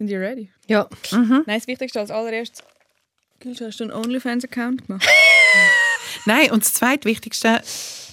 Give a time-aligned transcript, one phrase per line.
[0.00, 0.48] Sind die ready?
[0.66, 0.88] Ja.
[1.12, 2.64] Nein, das Wichtigste als allererstes.
[3.38, 5.06] Gülsch, hast du einen OnlyFans-Account gemacht?
[6.24, 7.60] Nein, und das zweitwichtigste,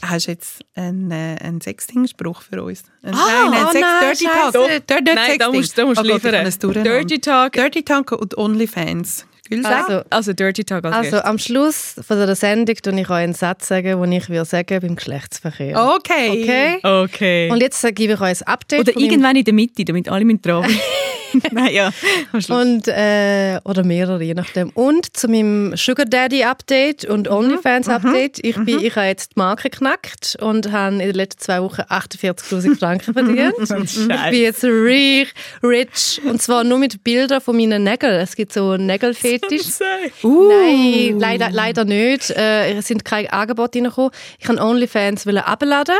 [0.01, 2.83] hast du jetzt einen, äh, einen Sexting-Spruch für uns?
[3.03, 4.53] Ein, Ah, nein, oh Sex, nein, Dirty Talk.
[4.53, 4.81] Nein,
[5.15, 5.53] da Sexting.
[5.53, 6.83] musst, da musst du Oh Gott, ich liefern.
[6.83, 7.53] Dirty Talk.
[7.53, 9.25] Dirty Talk und OnlyFans.
[9.63, 11.29] Also, Also Dirty Talk als also erstes.
[11.29, 14.81] am Schluss von der Sendung tue ich euch einen Satz sagen, den ich würde sagen
[14.81, 15.81] beim Geschlechtsverkehr.
[15.95, 16.29] Okay.
[16.43, 16.79] Okay?
[16.83, 17.49] Okay.
[17.49, 18.81] Und jetzt gebe ich euch ein Update.
[18.81, 20.65] Oder irgendwann in der Mitte, damit alle mit drauf
[21.51, 21.91] Nein, ja.
[22.31, 22.61] Am Schluss.
[22.61, 24.69] Und, äh, oder mehrere, je nachdem.
[24.71, 27.13] Und zu meinem Sugar Daddy Update Mhm.
[27.13, 28.39] und OnlyFans Update.
[28.43, 31.81] Ich, bin, ich habe jetzt die Marke geknackt und habe in den letzten zwei Wochen
[31.81, 33.53] 48'000 Franken verdient.
[33.59, 35.27] ich bin jetzt reich,
[35.63, 36.21] rich.
[36.25, 38.19] Und zwar nur mit Bildern von meinen Nägeln.
[38.21, 39.61] Es gibt so einen Nägelfetisch.
[40.23, 40.49] Uh.
[40.49, 42.29] Nein, leider, leider nicht.
[42.31, 44.11] Äh, es sind keine Angebote reingekommen.
[44.39, 45.95] Ich wollte OnlyFans abladen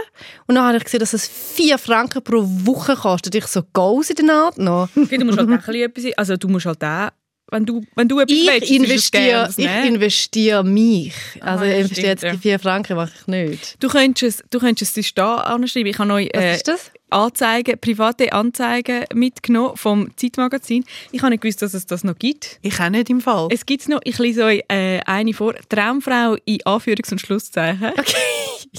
[0.48, 3.36] und dann habe ich gesehen, dass es 4 Franken pro Woche kostet.
[3.36, 4.90] Ich so, Goals in der Art noch.
[5.20, 5.60] Du musst halt auch ein
[5.92, 7.10] bisschen etwas, also du musst halt auch,
[7.50, 9.88] wenn du, wenn du etwas Ich willst, es investiere, gerne, ich ne?
[9.88, 11.14] investiere mich.
[11.40, 13.82] Also ja, ich investiere jetzt die 4 Franken, mache ich nicht.
[13.82, 15.88] Du könntest es, du könntest es da anschreiben.
[15.88, 16.92] Ich habe euch Was äh, ist das?
[17.10, 20.84] Anzeigen, private Anzeigen mitgenommen vom Zeitmagazin.
[21.14, 22.60] Ich habe nicht gewusst, dass es das noch gibt.
[22.64, 23.48] Ich auch nicht im Fall.
[23.50, 27.94] Es gibt noch, ich lese euch äh, eine vor, Traumfrau in Anführungs- und Schlusszeichen.
[27.98, 28.14] Okay.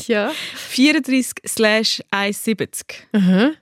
[0.06, 0.30] Ja.
[0.70, 2.74] 34/170.
[3.12, 3.54] Mhm.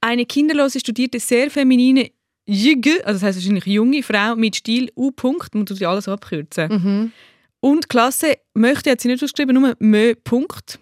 [0.00, 2.10] Eine kinderlose, studierte, sehr feminine
[2.46, 5.10] Jüge, also das heißt wahrscheinlich junge Frau mit Stil U.
[5.10, 6.68] -Punkt, man tut ja alles abkürzen.
[6.68, 7.12] Mhm.
[7.60, 10.14] Und Klasse möchte, hat sie nicht ausgeschrieben, nur Mö.
[10.14, 10.78] Punkt.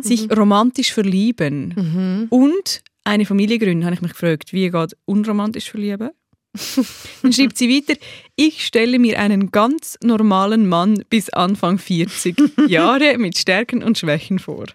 [0.00, 1.74] Sich romantisch verlieben.
[1.76, 2.26] Mhm.
[2.30, 6.10] Und eine Familie gründen, habe ich mich gefragt, wie geht unromantisch verlieben?
[7.22, 7.98] Dann schreibt sie weiter,
[8.36, 12.36] ich stelle mir einen ganz normalen Mann bis Anfang 40
[12.68, 14.66] Jahre mit Stärken und Schwächen vor.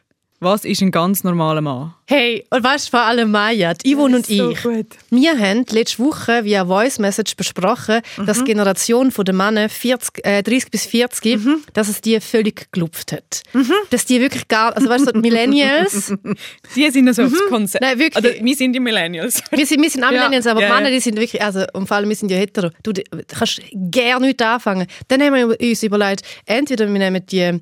[0.44, 1.94] Was ist ein ganz normaler Mann?
[2.06, 4.88] Hey, und weißt du, vor allem Maya, die Yvonne und So ich, gut.
[5.10, 10.44] wir haben letzte Woche via Voice Message besprochen, dass die Generation der Männer 40, äh,
[10.44, 11.40] 30 bis 40,
[11.74, 13.42] dass es die völlig gelupft hat.
[13.90, 16.14] Dass die wirklich gar, also weißt du, so die Millennials,
[16.76, 17.82] Die sind also das Konzept.
[17.82, 18.24] Nein, wirklich.
[18.24, 19.42] Oder wir sind die Millennials.
[19.52, 20.18] wir sind, wir sind auch Ja.
[20.20, 20.96] Millennials, aber Ja, die Männer, ja.
[20.96, 24.28] die sind wirklich, also und vor allem wir sind ja hetero, du du kannst gerne
[24.28, 24.88] nicht anfangen.
[25.08, 27.60] Dann haben wir uns überlegt, entweder wir nehmen die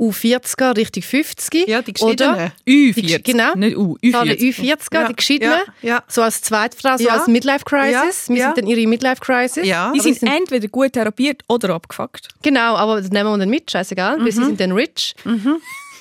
[0.00, 3.12] U40er Richtung 50 Ja, die oder Geschiedenen.
[3.18, 3.22] Ü40.
[3.22, 3.54] genau.
[3.54, 3.96] Nicht U.
[4.02, 4.20] so Ü40.
[4.20, 6.04] eine U40er, Ja, die Geschiedenen, ja, ja.
[6.08, 7.12] so als Zweitfrau, so Ja.
[7.14, 8.28] als Midlife-Crisis.
[8.28, 9.62] Wir sind dann ihre Midlife-Crisis.
[9.62, 12.28] Die Aber sind entweder gut therapiert oder abgefuckt.
[12.42, 15.14] Genau, aber das nehmen wir dann mit, scheißegal, weil sie sind dann rich.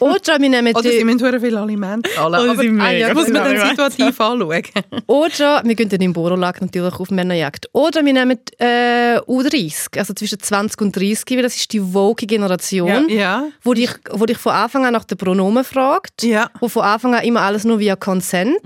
[0.02, 2.34] Oder wir nehmen Oder sie müssen viel Aliment zahlen.
[2.42, 4.64] Oder Aber ah, ja, muss man dann situativ anschauen.
[5.08, 7.70] oder wir gehen dann im Borolag natürlich auf Männerjagd.
[7.74, 12.26] Oder wir nehmen äh, U30, also zwischen 20 und 30, weil das ist die woke
[12.26, 13.46] Generation, Ja.
[13.64, 16.50] wo, dich, wo dich von Anfang an nach den Pronomen fragt, Ja.
[16.60, 18.58] wo von Anfang an immer alles nur via Consent.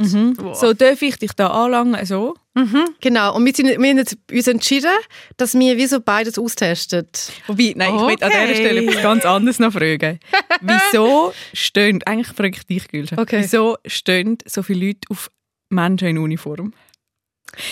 [0.53, 2.35] So darf ich dich da anlangen, so.
[3.01, 3.99] Genau, und wir, sind, wir haben
[4.31, 4.91] uns entschieden,
[5.35, 7.05] dass wir wie so beides austesten.
[7.47, 8.55] Wobei, nein, ich will an dieser Okay.
[8.55, 10.19] Stelle etwas ganz anderes noch fragen.
[10.61, 13.39] Wieso stehen, eigentlich frage ich dich, Gülscha, Okay.
[13.41, 15.29] wieso stehen so viele Leute auf
[15.69, 16.73] Menschen in Uniform?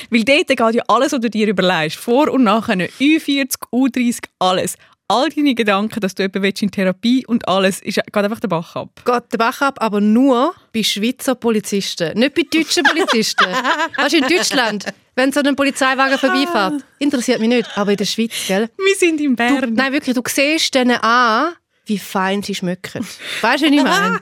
[0.09, 4.75] Weil dort geht ja alles, was du dir überlegst, vor und nachher, U40, U30, alles.
[5.13, 8.75] All deine Gedanken, dass du jemanden in Therapie und alles, ist, geht einfach den Bach
[8.75, 8.89] ab.
[9.05, 13.45] Geht der Bach ab, aber nur bei Schweizer Polizisten, nicht bei deutschen Polizisten.
[13.97, 14.85] weißt du, in Deutschland,
[15.15, 18.69] wenn so ein Polizeiwagen vorbeifährt, interessiert mich nicht, aber in der Schweiz, gell?
[18.77, 19.73] Wir sind in Du, Bern.
[19.73, 21.53] nein, wirklich, du siehst denen an,
[21.85, 23.05] wie fein sie schmecken.
[23.41, 24.19] Weißt du, was ich meine?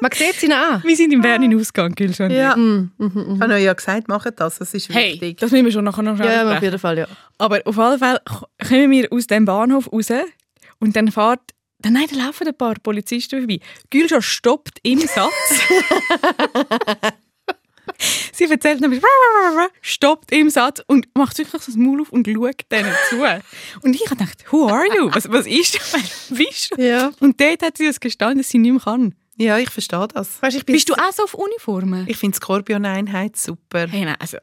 [0.00, 0.82] Man sieht sie an.
[0.84, 2.28] Wir sind in Bern in Ausgang, Gülscha.
[2.28, 2.56] Ja.
[2.56, 5.38] Ich habe euch ja gesagt, macht das, das ist Hey, wichtig.
[5.38, 7.06] das müssen wir schon nachher noch schnell Ja, ja, auf jeden Fall, ja.
[7.38, 8.20] Aber auf jeden Fall
[8.68, 10.08] kommen wir aus dem Bahnhof raus
[10.78, 11.40] und dann fährt
[11.80, 13.58] dann, nein, da laufen ein paar Polizisten vorbei.
[13.90, 15.32] Gülscha stoppt im Satz.
[18.46, 19.02] Sie erzählt nämlich,
[19.80, 23.22] stoppt im Satz und macht wirklich so das Maul auf und schaut denen zu.
[23.82, 25.10] Und ich habe gedacht, who are you?
[25.12, 26.26] Was, was ist das?
[26.30, 26.82] Bist du?
[26.82, 27.12] Ja.
[27.20, 29.14] Und dort hat sie das gestanden, dass sie nicht mehr kann.
[29.36, 30.42] Ja, ich verstehe das.
[30.42, 32.06] Weißt, ich bin Bist du auch so auf Uniformen?
[32.08, 33.86] Ich finde Skorpion-Einheit super.
[33.88, 34.38] Hey, nein, also,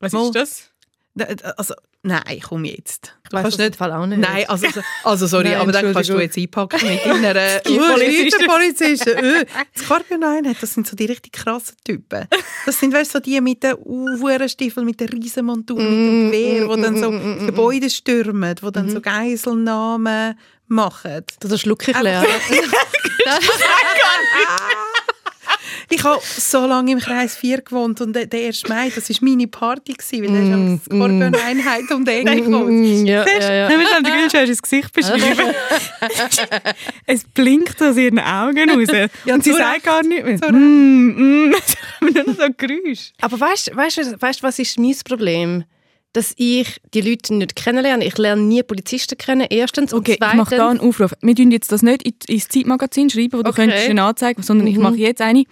[0.00, 0.26] was Mal.
[0.26, 0.71] ist das?
[1.14, 1.26] Da-
[1.58, 3.14] Also, nein, komm jetzt.
[3.28, 3.74] Du weiss kannst das nicht.
[3.74, 4.18] im Fall auch nicht.
[4.18, 4.66] Nein, also,
[5.04, 8.46] also sorry, Nein, aber dann kannst du jetzt einpacken mit deiner Polizisten.
[8.46, 9.10] Polizisten.
[9.18, 9.44] Äh,
[9.76, 12.26] die Skorpion-Einheit, das sind so die richtig krassen Typen.
[12.64, 16.82] Das sind weißt, so die mit den Uhrenstiefeln, mit der Riesenmontur, mit dem Gewehr, die
[16.82, 20.38] dann so Gebäude stürmen, die dann so Geiselnahmen
[20.68, 21.24] machen.
[21.40, 22.24] Das schluck ich leer.
[22.50, 22.60] Ich
[26.04, 28.68] habe so lange im Kreis 4 gewohnt und der der 1.
[28.68, 32.70] Mai, das war meine Party, gewesen, weil da ist eine Skorpion-Einheit um den Ecke gewohnt.
[32.70, 33.68] Mm, ja, ja, ja.
[33.68, 35.54] Nein, wir haben der Gülscha hast ins Gesicht beschrieben.
[37.06, 38.88] es blinkt aus ihren Augen raus.
[39.24, 40.52] Ja, und sie sagt gar nicht mehr.
[40.52, 41.50] Mm, mm.
[42.00, 43.12] nur noch so Geräusch.
[43.20, 45.64] Aber weißt du, du- du, was ist mein Problem?
[46.14, 48.04] dass ich die Leute nicht kennenlerne.
[48.04, 49.94] Ich lerne nie Polizisten kennen, erstens.
[49.94, 51.14] Okay, und zweitens, ich mache da einen Aufruf.
[51.22, 53.62] Wir tun jetzt das nicht in- ins Zeitmagazin schreiben, wo du Okay.
[53.62, 54.82] könntest eine Anzeige, sondern ich Mhm.
[54.82, 55.44] mache jetzt eine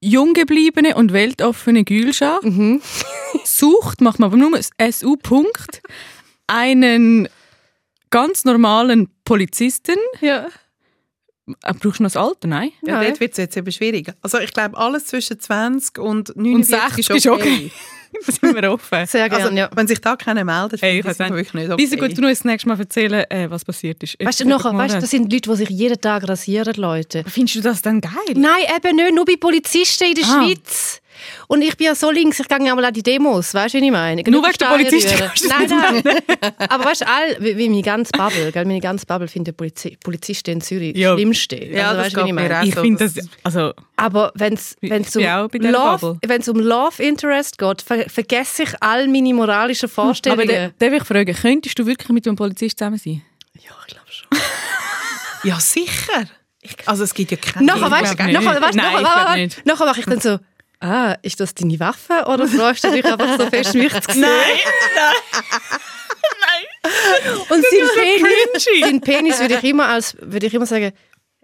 [0.00, 2.80] junggebliebene und weltoffene Gülscha Mhm.
[3.44, 4.58] sucht, macht man aber nur
[4.90, 5.82] SU Punkt,
[6.46, 7.28] einen
[8.10, 9.96] ganz normalen Polizisten.
[10.20, 10.46] Ja.
[11.62, 12.48] Äh, Brauchst du noch das Alter?
[12.48, 12.70] Nein.
[12.84, 13.06] Ja, Nein.
[13.08, 14.12] dort wird es jetzt eben schwierig.
[14.20, 17.70] Also ich glaube, alles zwischen 20 und Und 49 60 ist okay.
[17.72, 17.76] da
[18.26, 19.06] sind wir offen.
[19.06, 19.68] Sehr gerne, Also, ja.
[19.74, 21.82] wenn sich da keiner meldet, Hey, ich finde wirklich nicht okay.
[21.82, 24.16] Wieso gut, du noch das nächste Mal erzählen, äh, was passiert ist.
[24.22, 27.24] Weißt du, nachher, weißt, das sind Leute, die sich jeden Tag rasieren, Leute.
[27.28, 28.12] Findest du das dann geil?
[28.34, 29.14] Nein, eben nicht.
[29.14, 30.44] Nur bei Polizisten in der Ah.
[30.44, 31.00] Schweiz.
[31.48, 33.78] Und ich bin ja so links, ich gehe ja mal an die Demos, weißt du,
[33.78, 34.22] was ich meine?
[34.22, 35.18] Nur wegen der Polizisten
[35.48, 36.52] Nein, nein.
[36.68, 39.96] Aber weißt du, all, wie, wie meine ganze Bubble, gell, meine ganze Bubble findet Polizi
[40.02, 41.10] Polizisten in Zürich Ja.
[41.10, 41.56] das Schlimmste.
[41.64, 42.60] Ja, also, das weißt geht ich mir meine?
[42.60, 44.76] auch Ich finde das- das, also Aber wenn es
[45.16, 45.22] um,
[45.62, 46.16] Love,
[46.50, 50.72] um Love Interest geht, ver vergesse ich all meine moralischen Aber Vorstellungen.
[50.78, 53.22] da- darf ich fragen, könntest du wirklich mit einem Polizist zusammen sein?
[53.54, 54.28] ja, ich glaube schon.
[55.44, 56.24] Ja, sicher.
[56.86, 57.64] Also es gibt ja keine...
[57.66, 60.38] Nachher, weißt, du, nachher, weißt, nachher, nachher mache ich dann so,
[60.80, 64.24] ah, ist das deine Waffe oder freust du dich einfach so fest, mich zu sehen?
[67.48, 70.92] Und sein Penis, sein Penis würde ich immer, als, würde ich immer sagen,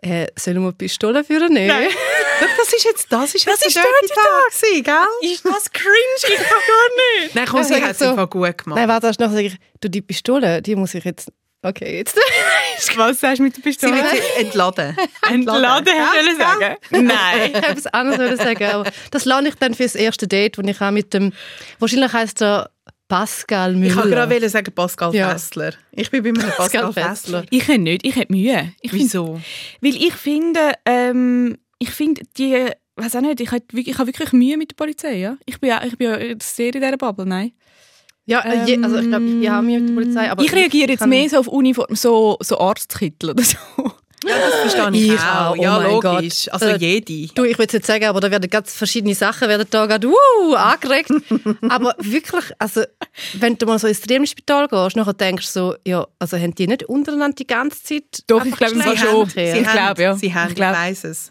[0.03, 1.53] äh, sollen wir eine Pistole führen?
[1.53, 1.69] Nee.
[1.69, 5.31] Das ist jetzt, das ist jetzt ist der Dirty Tag gewesen, gell?
[5.33, 5.95] Ist das cringe?
[6.17, 7.35] Ich kann gar nicht.
[7.35, 8.77] Nein, komm, sie hat es so- einfach gut gemacht.
[8.79, 11.31] Nein, warte, nachher sage ich, du, die Pistole, die muss ich jetzt,
[11.63, 12.17] okay, jetzt.
[12.97, 13.95] Was sagst du mit der sie Pistole?
[13.95, 14.97] wird sie entladen.
[15.31, 16.49] Entladen, Ja, hast du ja.
[16.49, 16.77] sagen?
[16.91, 17.51] Nein.
[17.51, 20.63] ich habe etwas anderes wollen sagen, aber das lerne ich dann fürs erste Date, wo
[20.63, 21.33] ich auch mit dem,
[21.79, 22.71] wahrscheinlich heisst er
[23.09, 23.87] Pascal Müller.
[23.91, 25.31] Ich wollte gerade wollen sagen Pascal Ja.
[25.31, 25.73] Fessler.
[25.93, 27.45] Ich bin bei einem Pascal, Pascal Fessler.
[27.51, 28.73] Ich kann nicht, ich habe Mühe.
[28.81, 29.41] Ich find- Wieso?
[29.81, 34.07] Weil ich finde, ähm, ich finde die, weiß auch nicht, ich habe wirklich, ich habe
[34.09, 35.37] wirklich Mühe mit der Polizei, ja.
[35.47, 37.53] Ich bin ja, ich bin ja sehr in dieser Bubble, nein.
[38.25, 40.91] Ja, äh, je, also ich glaube, ich habe mich mit der Polizei, aber ich reagiere
[40.91, 43.57] jetzt mehr so auf Uniform, so, so Arztkittel oder so.
[44.25, 45.51] Ja, das verstehe ich, Ich auch.
[45.51, 46.45] auch, oh ja, logisch.
[46.45, 46.55] Gott.
[46.55, 47.33] Also Äh, jede.
[47.35, 50.55] Du, ich es nicht sagen, aber da werden ganz verschiedene Sachen werden da gerade uh,
[50.55, 51.11] angeregt.
[51.69, 52.83] aber wirklich, also
[53.35, 56.69] wenn du mal so ins Trainingsspital gehst, nachher denkst du so, ja, also haben die
[56.69, 59.11] nicht untereinander die ganze Zeit Doch, ich glaube, Geschlechtsverkehr?
[59.11, 59.29] schon.
[59.31, 60.15] Sie haben, glaube, ja.
[60.15, 61.31] Sie haben, Ich ich, weiss es.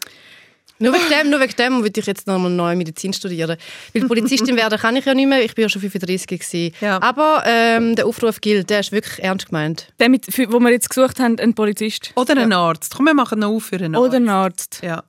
[0.82, 3.56] Nur wegen dem, nur wegen dem würde ich jetzt nochmal neu Medizin studieren.
[3.94, 6.74] Weil Polizistin werden kann ich ja nicht mehr, ich bin ja schon 35 gewesen.
[6.80, 7.00] Ja.
[7.00, 9.92] Aber ähm, der Aufruf gilt, der ist wirklich ernst gemeint.
[10.00, 12.12] Der, mit, für, wo wir jetzt gesucht haben, ein Polizist.
[12.16, 12.94] Oder ein Arzt.
[12.96, 14.06] Komm, wir machen noch auf für einen Arzt.
[14.08, 14.80] Oder ein Arzt.
[14.82, 15.04] Ja.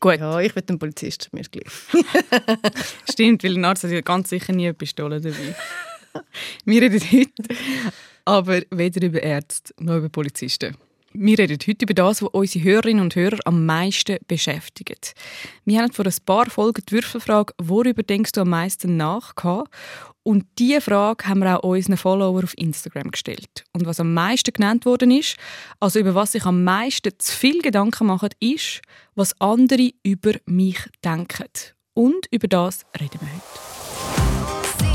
[0.00, 1.66] Gut, Ja, ich will einen Polizist, mir ist gleich.
[3.10, 5.56] stimmt, weil ein Arzt hat ja ganz sicher nie eine Pistole dabei.
[6.64, 7.30] wir reden heute
[8.28, 10.76] aber weder über Ärzte noch über Polizisten.
[11.12, 15.14] Wir reden heute über das, was unsere Hörerinnen und Hörer am meisten beschäftigt.
[15.64, 19.34] Wir haben vor ein paar Folgen die Würfelfrage «Worüber denkst du am meisten nach?»
[20.22, 23.64] Und diese Frage haben wir auch unseren Follower auf Instagram gestellt.
[23.72, 25.36] Und was am meisten genannt worden ist,
[25.80, 28.82] also über was sich am meisten zu viel Gedanken machen, ist,
[29.14, 31.48] was andere über mich denken.
[31.94, 33.67] Und über das reden wir heute.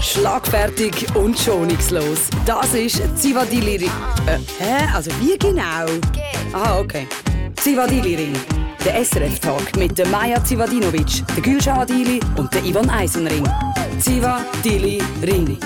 [0.03, 2.29] Schlagfertig und schonungslos.
[2.45, 3.91] Das ist Zivadili Ring.
[4.27, 4.85] Äh, hä?
[4.93, 5.85] Also wie genau?
[6.51, 7.07] Aha, okay.
[7.55, 8.33] Zivadili Ring.
[8.83, 13.47] Der SRF-Tag mit der Maja Zivadinovic, der Gülşah Adili und der Ivan Eisenring.
[13.99, 15.57] Zivadili Ring.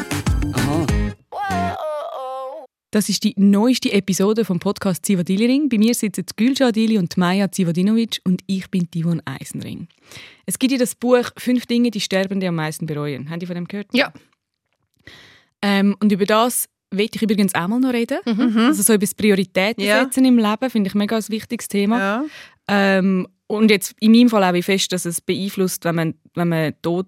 [0.54, 0.86] Aha.
[2.92, 5.68] Das ist die neueste Episode vom Podcast Zivadili-Ring.
[5.68, 9.88] Bei mir sitzen die Gülşah Adili und Maja Zivadinovic und ich bin Divon Eisenring.
[10.46, 13.30] Es gibt ja das Buch «Fünf Dinge, die Sterbende am meisten bereuen».
[13.30, 13.88] Haben die von dem gehört?
[13.94, 14.14] Ja.
[15.62, 18.20] Ähm, und über das will ich übrigens auch mal noch reden.
[18.58, 20.04] Also so über das Prioritäten Ja.
[20.04, 22.00] setzen im Leben finde ich mega ein wichtiges Thema.
[22.00, 22.24] ja.
[22.70, 26.50] Ähm, und jetzt in meinem Fall auch wie fest, dass es beeinflusst, wenn man, wenn
[26.50, 27.08] man Tod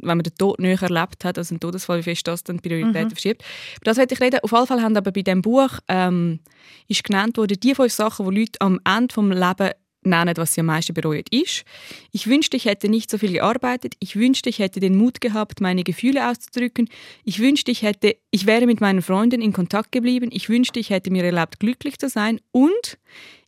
[0.00, 3.08] wenn man den Tod näher erlebt hat, also einen Todesfall, wie fest das dann Prioritäten
[3.10, 3.42] verschiebt.
[3.76, 4.40] Über das wollte ich reden.
[4.42, 6.40] Auf jeden Fall haben aber bei diesem Buch ähm,
[6.86, 9.72] ist genannt worden, die fünf Sachen, die Leute am Ende des Lebens
[10.06, 11.64] nennen, was sie am meisten bereuen, ist.
[12.12, 13.94] Ich wünschte, ich hätte nicht so viel gearbeitet.
[13.98, 16.88] Ich wünschte, ich hätte den Mut gehabt, meine Gefühle auszudrücken.
[17.24, 20.30] Ich wünschte, ich hätte, ich wäre mit meinen Freunden in Kontakt geblieben.
[20.32, 22.40] Ich wünschte, ich hätte mir erlaubt, glücklich zu sein.
[22.52, 22.98] Und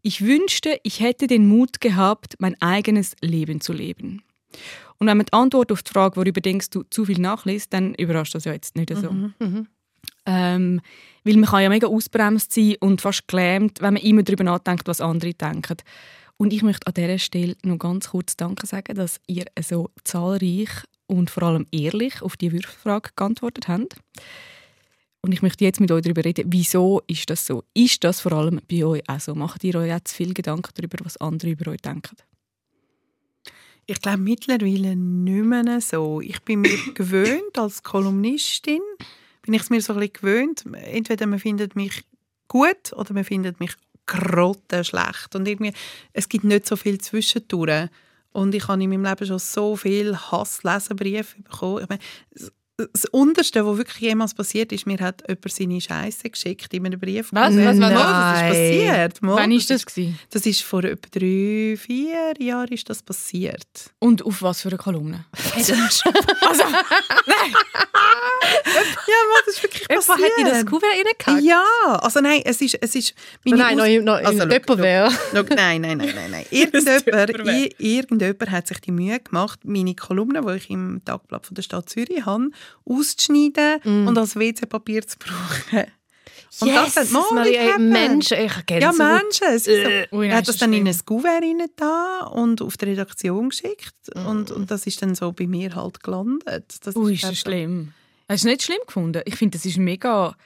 [0.03, 4.23] ich wünschte, ich hätte den Mut gehabt, mein eigenes Leben zu leben.
[4.99, 7.95] Und wenn man die Antwort auf die Frage, worüber denkst du, zu viel nachliest, dann
[7.95, 9.09] überrascht das ja jetzt nicht so.
[10.27, 10.81] Ähm,
[11.25, 14.87] weil man kann ja mega ausbremst sein und fast gelähmt, wenn man immer darüber nachdenkt,
[14.89, 15.77] was andere denken.
[16.39, 20.71] Und ich möchte an dieser Stelle noch ganz kurz Danke sagen, dass ihr so zahlreich
[21.09, 23.97] und vor allem ehrlich auf die Würfelfrage geantwortet habt.
[25.21, 27.65] Und ich möchte jetzt mit euch darüber reden, wieso ist das so?
[27.75, 29.35] Ist das vor allem bei euch auch so?
[29.35, 32.17] Macht ihr euch zu viel Gedanken darüber, was andere über euch denken?
[33.87, 36.21] Ich glaube mittlerweile nicht mehr so.
[36.21, 38.83] Ich bin mir gewöhnt, als Kolumnistin,
[39.43, 40.65] bin ich es mir so ein bisschen gewöhnt.
[40.73, 42.05] Entweder man findet mich
[42.47, 43.73] gut oder man findet mich
[44.09, 45.37] grottenschlecht.
[45.37, 45.73] Und irgendwie,
[46.13, 47.89] es gibt nicht so viel zwischendurch.
[48.33, 51.83] Und ich habe in meinem Leben schon so viel Hassleserbriefe bekommen.
[51.83, 52.51] Ich meine,
[52.93, 57.01] das Unterste, was wirklich jemals passiert ist, mir hat jemand seine Scheiße geschickt in einem
[57.01, 57.29] Brief.
[57.33, 57.57] Was?
[57.57, 58.41] Was war das?
[58.41, 59.23] ist passiert.
[59.23, 59.85] Mal, Wann war das?
[59.87, 60.19] Gewesen?
[60.31, 63.67] Das ist vor etwa drei, vier Jahren ist das passiert.
[63.99, 65.25] Und auf was für eine Kolumne?
[66.41, 67.53] Also, Nein!
[68.65, 70.31] Ja, Mann, das ist wirklich Jemand passiert.
[70.33, 71.45] hat in das Kuvert reingehackt?
[71.45, 71.65] Ja,
[72.01, 73.15] also nein, es ist, es ist
[73.47, 75.11] Oh nein, noch, in- noch Also, Tupperware.
[75.33, 76.47] Schau, nein, nein, nein, nein, nein.
[76.51, 81.63] Irgendjemand, irgendjemand hat sich die Mühe gemacht, meine Kolumne, die ich im Tagblatt von der
[81.63, 82.51] Stadt Zürich habe,
[82.85, 84.09] auszuschneiden Mm.
[84.09, 85.87] und als WC-Papier zu brauchen.
[86.61, 87.79] Und yes, das hat mal.
[87.79, 89.59] Menschen, ich kenne Ja, Menschen.
[89.59, 93.51] So, Äh, er hat das dann in ein Kuvert rein da und auf die Redaktion
[93.51, 93.95] geschickt.
[94.15, 94.27] Mm.
[94.27, 96.75] Und, und das ist dann so bei mir halt gelandet.
[96.83, 97.93] Das Ui, ist das schlimm.
[98.31, 99.23] Hast du nicht schlimm gefunden?
[99.25, 100.37] Ich finde, das ist mega...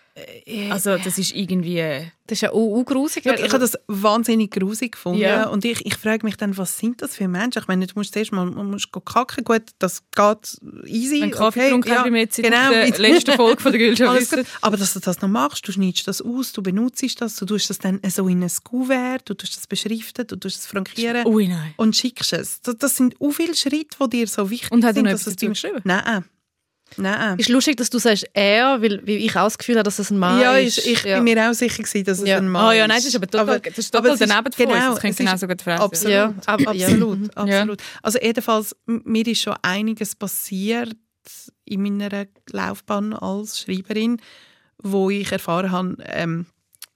[0.71, 2.13] Also, das ist irgendwie...
[2.27, 3.27] Das ist ja auch, grusig.
[3.27, 5.21] Ich habe das wahnsinnig grusig gefunden.
[5.21, 5.49] Ja.
[5.49, 7.61] Und ich, ich frage mich dann, was sind das für Menschen?
[7.61, 9.43] Ich meine, du musst zuerst mal man muss kacken.
[9.43, 11.23] Gut, das geht easy.
[11.23, 12.71] Wenn Kaffee okay, getrunken ja, haben, wie wir jetzt in genau.
[12.71, 14.45] der letzten Folge von der Gülscha Alles wissen.
[14.45, 14.47] gut.
[14.61, 17.71] Aber dass du das noch machst, du schneidest das aus, du benutzt das, du tust
[17.71, 21.49] das dann so in ein Kuvert, du tust das beschriften, du tust es frankieren Ui,
[21.49, 21.75] nein.
[21.77, 22.61] und schickst es.
[22.61, 25.05] Das, das sind auch viele Schritte, die dir so wichtig Und hat er sind.
[25.05, 25.81] noch dass etwas dazu geschrieben?
[25.85, 26.25] Nein.
[26.97, 27.39] Nein.
[27.39, 30.11] ist lustig, dass du sagst er, weil, weil ich auch das Gefühl habe, dass es
[30.11, 30.79] ein Mann ja, ist.
[30.79, 31.17] ich, ich ja.
[31.21, 32.39] bin mir auch sicher gewesen, dass es Ja.
[32.39, 34.31] ein Mann Ah ja, nein, das ist aber total, das ist total aber es ist-
[34.31, 34.75] daneben von uns.
[34.75, 35.81] genau, Das könnte ist genauso gut Frau sein.
[35.81, 36.87] Absolut, Ja, aber- ja.
[36.89, 37.83] absolut, absolut.
[38.03, 40.97] Also jedenfalls, mir ist schon einiges passiert
[41.65, 44.21] in meiner Laufbahn als Schreiberin,
[44.83, 46.47] wo ich erfahren habe, ähm,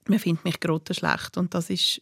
[0.08, 2.00] man findet mich grottenschlecht und das ist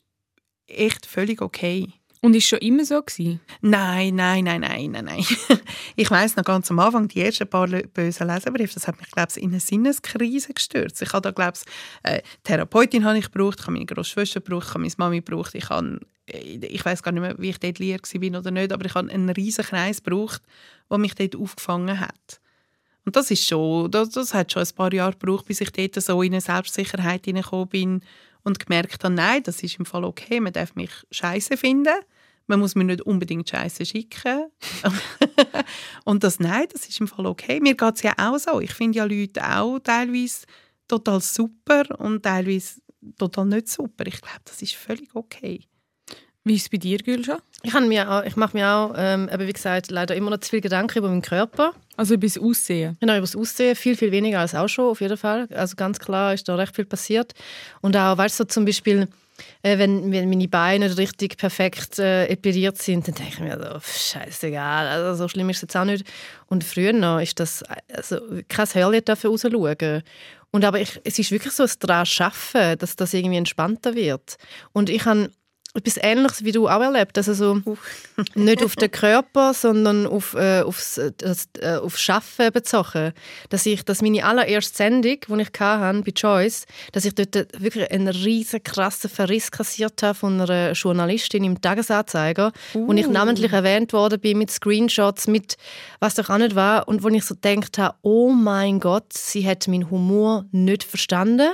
[0.67, 1.93] echt völlig okay.
[2.25, 3.39] Und ist schon immer so gewesen?
[3.61, 5.27] Nein, nein, nein, nein, nein, nein.
[5.95, 9.29] Ich weiß noch ganz am Anfang, die ersten paar bösen Leserbriefe, das hat mich, glaube
[9.37, 11.03] ich, in eine Sinneskrise gestürzt.
[11.03, 14.69] Ich habe da, glaube ich, äh, Therapeutin habe ich gebraucht, ich habe meine Großschwester gebraucht,
[14.69, 17.61] ich habe meine Mami gebraucht, ich habe, äh, ich weiß gar nicht mehr, wie ich
[17.61, 20.41] dort liiert war oder nicht, aber ich habe einen riesen Kreis gebraucht,
[20.91, 22.41] der mich dort aufgefangen hat.
[23.05, 26.03] Und das ist schon, das, das hat schon ein paar Jahre gebraucht, bis ich dort
[26.03, 28.01] so in eine Selbstsicherheit hineingekommen bin
[28.45, 31.93] und gemerkt habe, nein, das ist im Fall okay, man darf mich scheiße finden,
[32.47, 34.51] man muss mir nicht unbedingt Scheiße schicken.
[36.05, 37.61] und das, nein, das ist im Fall okay.
[37.61, 38.61] Mir geht es ja auch so.
[38.61, 40.47] Ich finde ja Leute auch teilweise
[40.89, 42.81] total super und teilweise
[43.19, 44.07] total nicht super.
[44.07, 45.61] Ich glaube, das ist völlig okay.
[46.47, 47.39] Wie ist es bei dir, Gülscha?
[47.63, 50.51] Ich, habe mir auch, ich mache mir auch, ähm, wie gesagt, leider immer noch zu
[50.51, 51.73] viel Gedanken über meinen Körper.
[51.97, 52.99] Also bis Aussehen.
[53.01, 55.49] Genau, über das Aussehen viel, viel weniger als auch schon, auf jeden Fall.
[55.55, 57.33] Also ganz klar ist da recht viel passiert.
[57.81, 59.09] Und auch, weißt du, so zum Beispiel,
[59.63, 63.59] äh, wenn, wenn meine Beine nicht richtig perfekt äh, epiliert sind, dann denke ich mir
[63.59, 66.07] so, pff, scheißegal, also so schlimm ist es jetzt auch nicht.
[66.47, 67.63] Und früher noch ist das,
[67.93, 70.03] also kein Hörli dafür rausschauen.
[70.51, 74.37] Und aber ich, es ist wirklich so ein daran Schaffen, dass das irgendwie entspannter wird.
[74.73, 75.31] Und ich habe
[75.75, 77.19] etwas Ähnliches wie du auch erlebt.
[77.19, 77.61] Also so
[78.35, 83.13] nicht auf den Körper, sondern auf, äh, aufs, äh, das, äh, aufs Schaffen bezogen.
[83.49, 87.91] Dass ich, dass meine allererste Sendung, die ich hatte bei Choice, dass ich dort wirklich
[87.91, 93.93] einen riesen krassen Verriss kassiert habe von einer Journalistin im Tagesanzeiger, wo ich namentlich erwähnt
[93.93, 95.57] worden bin mit Screenshots, mit
[95.99, 99.47] was doch auch nicht war und wo ich so gedacht habe, oh mein Gott, sie
[99.47, 101.51] hat meinen Humor nicht verstanden.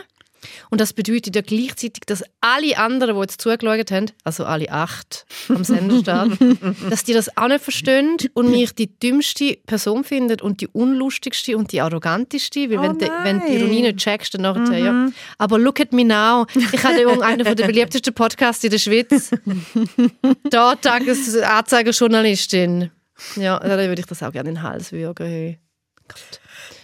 [0.70, 5.26] Und das bedeutet ja gleichzeitig, dass alle anderen, die jetzt zugeschaut haben, also alle acht
[5.48, 6.32] am Senderstart,
[6.90, 11.56] dass die das auch nicht verstehen und mich die dümmste Person finden und die unlustigste
[11.56, 13.54] und die arroganteste, weil Oh wenn, die, wenn die.
[13.54, 15.08] Ironie nicht checkst, dann nachher, ja.
[15.38, 16.46] Aber look at me now.
[16.54, 19.30] Ich hatte ja einen der beliebtesten Podcasts in der Schweiz.
[20.50, 22.90] da Tagesanzeigerjournalistin.
[23.36, 25.26] Ja, da würde ich das auch gerne in den Hals würgen.
[25.26, 25.58] Hey.
[26.08, 26.40] Gott.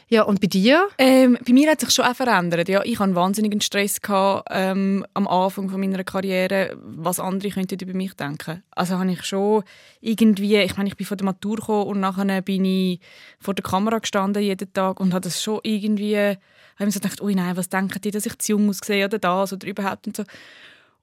[0.09, 0.89] Ja, und bei dir?
[0.99, 2.69] Ähm, bei mir hat sich schon auch verändert.
[2.69, 7.81] Ja, ich hatte wahnsinnigen Stress gehabt, ähm, am Anfang von meiner Karriere, was andere könnten
[7.81, 8.63] über mich denken.
[8.71, 9.65] Also habe ich schon
[10.01, 13.01] irgendwie, ich meine, ich bin von der Matur gekommen und nachher bin ich
[13.41, 16.39] vor der Kamera gestanden jeden Tag und habe das schon irgendwie, habe
[16.85, 19.53] mir so gedacht, ui nein, was denken die, dass ich zu jung aussehe oder das
[19.53, 20.23] oder überhaupt und so.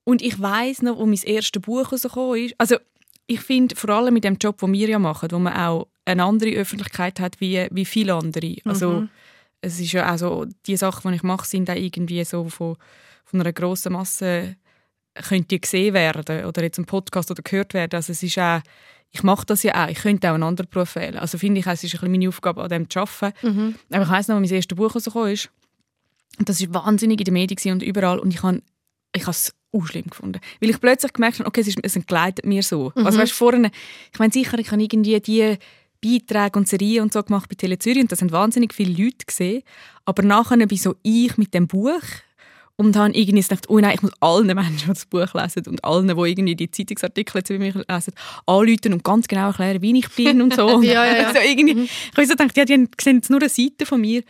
[0.05, 2.77] Und ich weiß noch, wo mein erstes Buch rausgekommen ist, also
[3.27, 6.23] ich finde, vor allem mit dem Job, den wir ja machen, wo man auch eine
[6.23, 8.55] andere Öffentlichkeit hat wie, wie viele andere.
[8.65, 9.07] Also,
[9.61, 12.75] es ist ja auch so, die Sachen, die ich mache, sind auch irgendwie so von,
[13.23, 14.57] von einer grossen Masse
[15.15, 17.95] könnte gesehen werden oder jetzt im Podcast oder gehört werden.
[17.95, 18.61] Also es ist auch,
[19.11, 21.17] ich mache das ja auch, ich könnte auch einen anderen Beruf wählen.
[21.17, 23.37] Also finde ich, es ist ein bisschen meine Aufgabe, an dem zu arbeiten.
[23.91, 25.49] Aber ich weiss noch, als mein erstes Buch rausgekommen ist,
[26.39, 28.61] das war wahnsinnig in den Medien und überall und ich habe
[29.15, 30.39] ich habe es auch schlimm gefunden.
[30.59, 32.91] Weil ich plötzlich gemerkt habe, okay, es, ist, es entgleitet mir so.
[32.95, 33.05] Mhm.
[33.05, 33.69] Also weißt, vorne,
[34.11, 35.57] ich meine sicher, ich habe irgendwie die
[36.03, 39.25] Beiträge und Serien und so gemacht bei Tele Zürich und das haben wahnsinnig viele Leute
[39.25, 39.63] gesehen.
[40.05, 42.01] Aber nachher bin so ich mit dem Buch
[42.75, 45.83] und habe irgendwie gedacht, oh nein, ich muss allen Menschen, die das Buch lesen und
[45.83, 48.13] allen, die irgendwie die Zeitungsartikel über mich lesen,
[48.45, 50.81] anrufen und ganz genau erklären, wie ich bin und so.
[50.83, 51.27] Ja, ja, ja.
[51.27, 54.23] Also irgendwie, ich habe so gedacht, ja, die sehen jetzt nur eine Seite von mir.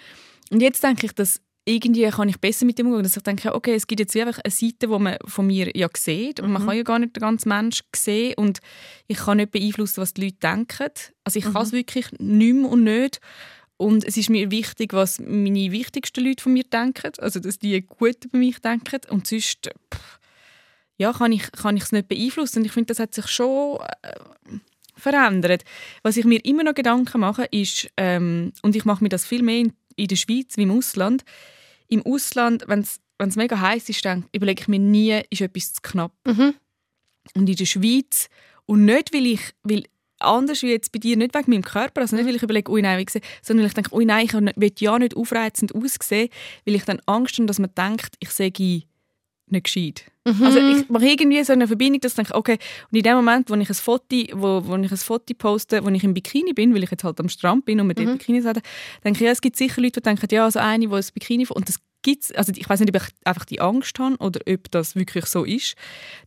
[0.51, 3.03] Und jetzt denke ich, dass irgendwie kann ich besser mit dem umgehen.
[3.03, 5.87] Dass ich denke, okay, es gibt jetzt einfach eine Seite, die man von mir ja
[5.95, 6.39] sieht.
[6.39, 8.33] Und man kann ja gar nicht den ganzen Mensch sehen.
[8.35, 8.59] Und
[9.07, 10.89] ich kann nicht beeinflussen, was die Leute denken.
[11.23, 13.21] Also ich kann es wirklich nicht mehr und nicht.
[13.77, 17.11] Und es ist mir wichtig, was meine wichtigsten Leute von mir denken.
[17.19, 19.01] Also, dass die gut über mich denken.
[19.09, 20.19] Und sonst pff,
[20.97, 22.59] ja, kann ich kann es nicht beeinflussen.
[22.59, 24.59] Und ich finde, das hat sich schon äh,
[24.95, 25.63] verändert.
[26.01, 29.43] Was ich mir immer noch Gedanken mache, ist, ähm, und ich mache mir das viel
[29.43, 31.23] mehr in, in der Schweiz wie im Ausland.
[31.87, 35.81] Im Ausland, wenn es mega heiß ist, dann überlege ich mir nie, ist etwas zu
[35.81, 36.13] knapp.
[36.25, 36.55] Mhm.
[37.35, 38.29] Und in der Schweiz,
[38.65, 39.83] und nicht, weil ich, weil
[40.19, 42.81] anders wie jetzt bei dir, nicht wegen meinem Körper, also nicht, weil ich überlege, ui
[42.81, 46.29] nein, wie sehe, sondern weil ich denke, ui nein, ich will ja nicht aufreizend aussehen,
[46.65, 48.83] weil ich dann Angst habe, dass man denkt, ich sage
[49.47, 50.05] nicht gescheit.
[50.25, 52.57] Also ich mache irgendwie so eine Verbindung, dass ich denke, okay,
[52.89, 55.89] und in dem Moment, wo ich ein Foto, wo, wo ich ein Foto poste, wo
[55.89, 58.41] ich im Bikini bin, weil ich jetzt halt am Strand bin und mit dem Bikini
[58.41, 58.61] sage,
[59.03, 61.45] denke ich, ja, es gibt sicher Leute, die denken, ja, also eine, die ein Bikini
[61.49, 64.71] und das gibt's, also ich weiß nicht, ob ich einfach die Angst habe oder ob
[64.71, 65.75] das wirklich so ist,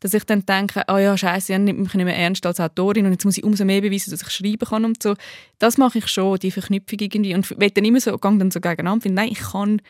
[0.01, 3.07] dass ich dann denke, oh ja, scheiße, ich nehme mich nicht mehr ernst als Autorin
[3.07, 5.15] und jetzt muss ich umso mehr beweisen, dass ich schreiben kann und so.
[5.59, 8.61] Das mache ich schon, die Verknüpfung irgendwie und will dann immer so, gehe dann so
[8.61, 9.81] gegeneinander, finde, nein, ich kann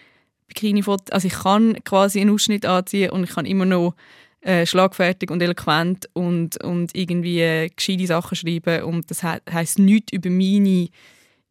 [0.49, 3.95] Bikini-Foto, also ich kann quasi einen Ausschnitt anziehen und ich kann immer noch
[4.43, 9.79] äh, schlagfertig und eloquent und, und irgendwie äh, gescheite Sachen schreiben und das he heisst
[9.79, 10.88] nichts über meine,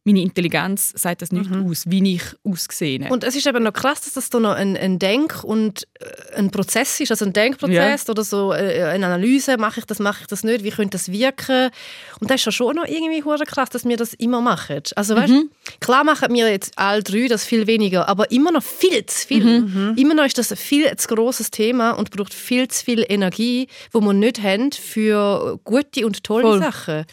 [0.06, 3.08] meine Intelligenz, sagt das nicht aus, wie ich aussehe.
[3.10, 6.38] Und es ist eben noch krass, dass das da noch ein, ein Denk- und äh,
[6.38, 10.20] ein Prozess ist, also ein Denkprozess oder so äh, eine Analyse, mache ich das, mache
[10.22, 11.70] ich das nicht, wie könnte das wirken?
[12.20, 14.80] Und das ist ja schon noch irgendwie krass, dass wir das immer machen.
[14.94, 15.32] Also weißt,
[15.80, 19.66] klar machen wir jetzt alle drei das viel weniger, aber immer noch viel zu viel.
[19.96, 23.66] Immer noch ist das ein viel zu grosses Thema und braucht viel zu viel Energie,
[23.92, 26.58] wo wir nicht haben für gute und tolle Voll.
[26.60, 27.04] Sachen.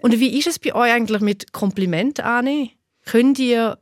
[0.00, 2.70] Und wie ist es bei euch eigentlich mit Komplimenten annehmen?
[3.06, 3.78] Könnt ihr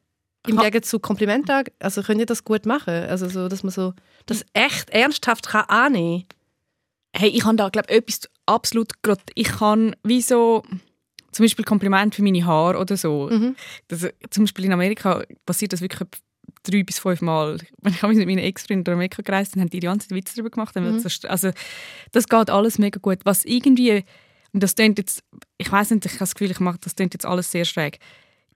[0.46, 2.92] im Gegenzug Komplimente an- also könnt ihr das gut machen?
[2.94, 3.94] Also so, dass man so
[4.26, 6.24] das echt ernsthaft kann annehmen
[7.16, 10.62] Hey, ich habe da, glaube etwas absolut gerade, ich kann wie so,
[11.32, 13.28] zum Beispiel Kompliment für meine Haare oder so.
[13.88, 16.06] Das, zum Beispiel in Amerika passiert das wirklich
[16.62, 17.58] drei bis fünf Mal.
[17.80, 20.34] Wenn ich mit meinen Ex-Freunden durch Amerika gereist bin, haben die die ganze Zeit Witze
[20.36, 20.74] darüber gemacht.
[20.74, 21.50] Wir das- Also
[22.12, 23.18] das geht alles mega gut.
[23.24, 24.04] Was irgendwie,
[24.52, 25.22] und das klingt jetzt,
[25.56, 27.98] ich weiß nicht, ich habe das Gefühl, ich mache, das klingt jetzt alles sehr schräg.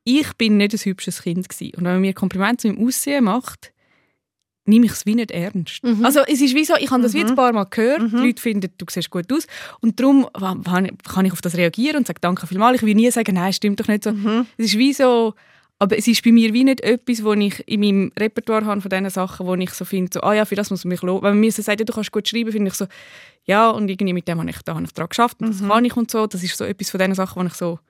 [0.04, 1.74] Ich bin nicht ein hübsches Kind gewesen.
[1.76, 3.72] Und wenn man mir Komplimente zu meinem Aussehen macht,
[4.64, 5.80] nehme ich es wie nicht ernst.
[6.02, 8.16] Also es ist wie so, ich habe das wie jetzt ein paar Mal gehört, die
[8.16, 9.46] Leute finden, du siehst gut aus
[9.80, 12.76] und darum kann ich auf das reagieren und sage danke vielmals.
[12.76, 14.10] Ich will nie sagen, nein, stimmt doch nicht so.
[14.56, 15.34] Es ist wie so,
[15.80, 18.88] aber es ist bei mir wie nicht etwas, wo ich in meinem Repertoire habe von
[18.88, 21.24] diesen Sachen, wo ich so finde, so, ah ja, für das muss man mich loben.
[21.24, 22.86] Wenn man mir so sagt, ja, du kannst gut schreiben, finde ich so,
[23.44, 25.84] ja, und irgendwie mit dem habe ich, da habe ich daran geschafft und das kann
[25.84, 26.28] ich und so.
[26.28, 27.80] Das ist so etwas von diesen Sachen, wo ich so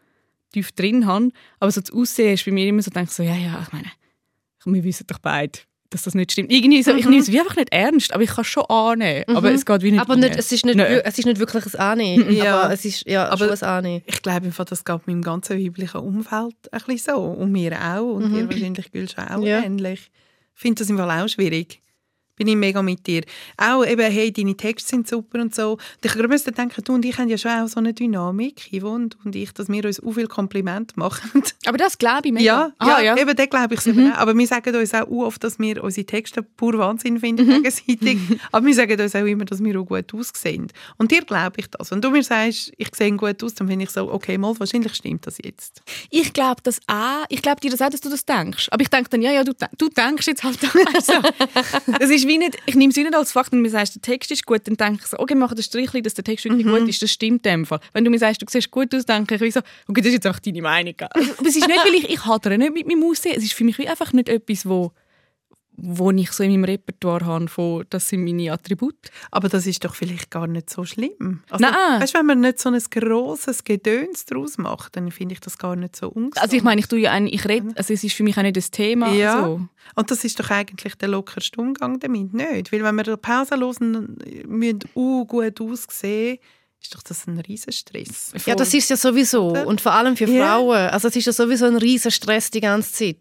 [0.53, 1.31] tief drin habe.
[1.61, 3.73] Aber so das Aussehen ist bei mir immer so, denke ich so, ja, ja, ich
[3.73, 3.91] meine,
[4.65, 5.59] wir wissen doch beide,
[5.91, 6.51] dass das nicht stimmt.
[6.53, 9.25] Irgendwie so, ich nehme es wie einfach nicht ernst, aber ich kann es schon annehmen.
[9.37, 11.01] Aber es geht wie nicht Aber nicht, es, ist nicht, Nein.
[11.05, 12.63] es ist nicht wirklich ein Annehmen, Ja.
[12.63, 14.03] aber es ist ja Aber- schon ein Annehmen.
[14.07, 17.21] Ich glaube, einfach, das geht meinem ganzen weiblichen Umfeld ein bisschen so.
[17.23, 18.15] Und mir auch.
[18.15, 19.43] Und dir wahrscheinlich gilt auch Mhm.
[19.43, 19.63] Ja.
[19.63, 20.11] ähnlich.
[20.55, 21.82] Ich finde das im Fall auch schwierig.
[22.43, 23.23] Bin ich mega mit dir.
[23.57, 25.73] Auch eben, hey, deine Texte sind super und so.
[25.73, 29.11] Und ich müsste denken, du und ich haben ja schon auch so eine Dynamik, Yvonne
[29.25, 31.43] und ich, dass wir uns auch viel Kompliment machen.
[31.67, 32.45] aber das glaube ich mega.
[32.45, 34.13] Ja, Ah, ja, eben, den glaube ich mhm.
[34.17, 37.63] Aber wir sagen uns auch oft, dass wir unsere Texte pur Wahnsinn finden Mhm.
[37.63, 38.19] gegenseitig.
[38.53, 40.67] Aber wir sagen uns auch immer, dass wir auch gut aussehen.
[40.97, 41.93] Und dir glaube ich das.
[41.93, 44.95] Wenn du mir sagst, ich sehe gut aus, dann finde ich so, okay, mal, wahrscheinlich
[44.95, 45.83] stimmt das jetzt.
[46.11, 47.25] Ich glaube das auch.
[47.29, 48.69] Ich glaube dir das auch, dass du das denkst.
[48.73, 50.59] Aber ich denke dann, ja, ja, du, du denkst jetzt halt
[50.95, 51.13] also,
[51.99, 54.03] Das ist wie nicht, ich nehme es nicht als Fakt, wenn du mir sagst, der
[54.03, 56.67] Text ist gut, dann denke ich so, okay, mach das Strichli, dass der Text wirklich
[56.67, 57.81] gut ist, das stimmt in dem Fall.
[57.93, 60.15] Wenn du mir sagst, du siehst gut aus, denke ich wie so, okay, das ist
[60.15, 60.95] jetzt auch deine Meinung.
[61.01, 63.65] Aber es ist nicht, weil ich, ich hadere nicht mit meinem Aussehen, es ist für
[63.65, 64.93] mich einfach nicht etwas, wo,
[65.85, 69.11] wo ich so in meinem Repertoire habe, von, das sind meine Attribute.
[69.33, 71.43] Aber das ist doch vielleicht gar nicht so schlimm.
[71.51, 72.01] Also, Nein.
[72.01, 75.59] Weißt du, wenn man nicht so ein grosses Gedöns daraus macht, dann finde ich das
[75.59, 76.41] gar nicht so ungesund.
[76.41, 78.43] Also ich meine, ich tue ja ein, ich rede, also es ist für mich auch
[78.43, 79.13] nicht das Thema.
[79.13, 79.43] Ja.
[79.43, 79.61] So.
[79.97, 82.73] Und das ist doch eigentlich der lockerste Umgang damit, nicht?
[82.73, 84.17] Weil wenn wir eine Pause hören,
[84.47, 86.39] müssen uh, gut aussehen,
[86.83, 88.33] ist doch das ein Riesenstress.
[88.45, 89.49] Ja, das ist ja sowieso.
[89.51, 90.45] Und vor allem für Ja.
[90.57, 90.77] Frauen.
[90.89, 93.17] Also es ist ja sowieso ein riesen Stress die ganze Zeit.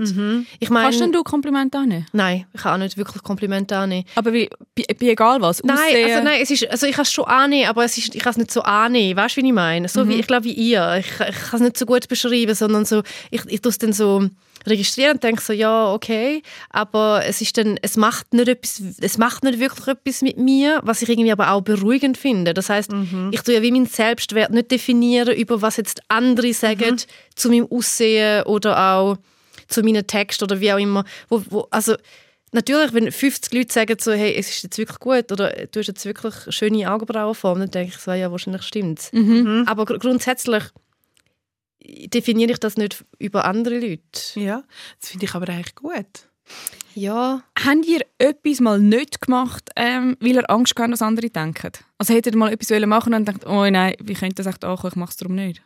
[0.59, 2.05] Ich meine, Kannst denn du Komplimente annehmen?
[2.11, 4.05] nein, ich kann auch nicht wirklich Komplimente annehmen.
[4.15, 7.03] Aber wie, bei, bei egal was, Nein, Aussehen- also nein, es ist, also ich kann
[7.03, 9.15] es schon annehmen, aber es ist, ich kann es nicht so annehmen.
[9.17, 9.87] Weißt du, wie ich meine?
[9.87, 10.09] So Mhm.
[10.09, 10.97] wie, ich glaube, wie ihr.
[10.99, 11.17] Ich, ich
[11.49, 14.27] kann es nicht so gut beschreiben, sondern so, ich, ich tue es dann so
[14.65, 19.17] registrieren und denke so, ja, okay, aber es ist dann, es macht nicht etwas, es
[19.17, 22.53] macht nicht wirklich etwas mit mir, was ich irgendwie aber auch beruhigend finde.
[22.53, 22.91] Das heißt,
[23.31, 26.97] ich tue ja wie meinen Selbstwert nicht definieren über was jetzt andere sagen
[27.35, 29.17] zu meinem Aussehen oder auch
[29.67, 31.05] zu meinen Texten oder wie auch immer.
[31.29, 31.95] Wo, wo, also
[32.51, 35.87] natürlich, wenn 50 Leute sagen so, hey, es ist jetzt wirklich gut oder du hast
[35.87, 39.09] jetzt wirklich schöne Augenbrauenform, dann denke ich so, ja, wahrscheinlich stimmt
[39.67, 40.63] Aber gr grundsätzlich
[41.83, 44.39] definiere ich das nicht über andere Leute.
[44.39, 44.63] Ja,
[44.99, 46.27] das finde ich aber eigentlich gut.
[46.95, 51.71] Ja, Habt ihr etwas mal nicht gemacht, ähm, weil ihr Angst habt, was andere denken?
[51.97, 54.47] Also hättet ihr mal etwas wollen machen und dann denkt, oh nein, wie könnte das
[54.47, 55.61] echt ankommen, ich mache es darum nicht?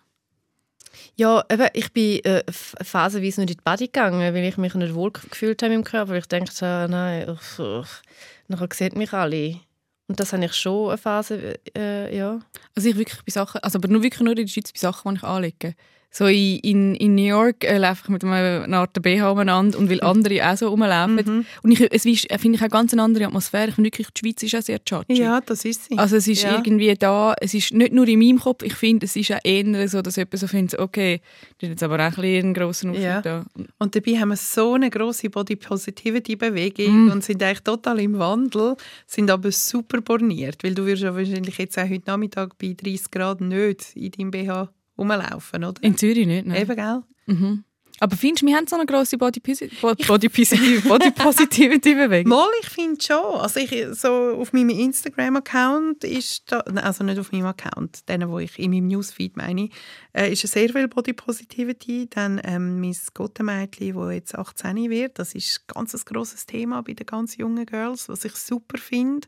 [1.15, 4.93] ja eben, ich bin äh, phasenweise nicht in die Body gegangen, weil ich mich nicht
[4.93, 6.15] wohl gefühlt habe im Körper.
[6.15, 8.01] Ich denke so, nein, uff, uff.
[8.47, 9.59] nachher sehen mich alle.
[10.07, 12.39] Und das habe ich schon eine Phase, äh, ja.
[12.75, 15.11] Also ich wirklich bei Sachen, also aber nur wirklich nur in der Schweiz bei Sachen,
[15.11, 15.75] die ich anlege.
[16.11, 19.89] So in, in, in New York äh, laufe ich mit einer Art BH umeinander und
[19.89, 21.45] weil andere auch so rumlaufen.
[21.61, 23.69] Und ich, es ist, äh, finde ich, auch ganz eine andere Atmosphäre.
[23.69, 25.21] Ich finde wirklich, die Schweiz ist auch sehr judgy.
[25.21, 25.97] Ja, das ist sie.
[25.97, 26.55] Also es ist ja.
[26.55, 29.87] irgendwie da, es ist nicht nur in meinem Kopf, ich finde, es ist auch eher
[29.89, 31.19] so, dass jemand so findet, okay,
[31.59, 33.21] das ist jetzt aber auch ein einen grossen Aufschnitt Ja.
[33.21, 33.45] da.
[33.79, 38.17] Und dabei haben wir so eine grosse Body Positivity Bewegung und sind eigentlich total im
[38.19, 42.73] Wandel, sind aber super borniert, weil du wirst ja wahrscheinlich jetzt auch heute Nachmittag bei
[42.73, 45.81] 30 Grad nicht in deinem BH rumlaufen, oder?
[45.83, 46.61] In Zürich nicht, nein.
[46.61, 47.01] Eben, gell?
[47.27, 47.63] Mhm.
[48.01, 51.95] Aber findest du, wir haben so eine grosse Body, Posi- Bo- Body, Positivity, Body Positivity
[51.95, 52.29] Bewegung?
[52.29, 53.39] Mal, ich finde schon.
[53.39, 58.39] Also ich, so auf meinem Instagram-Account ist da, also nicht auf meinem Account, den, wo
[58.39, 59.69] ich in meinem Newsfeed meine,
[60.13, 62.07] äh, ist sehr viel Body Positivity.
[62.09, 66.81] Dann ähm, mein Gottemädchen, wo jetzt 18 wird, das ist ein ganz ein grosses Thema
[66.83, 69.27] bei den ganz jungen Girls, was ich super finde.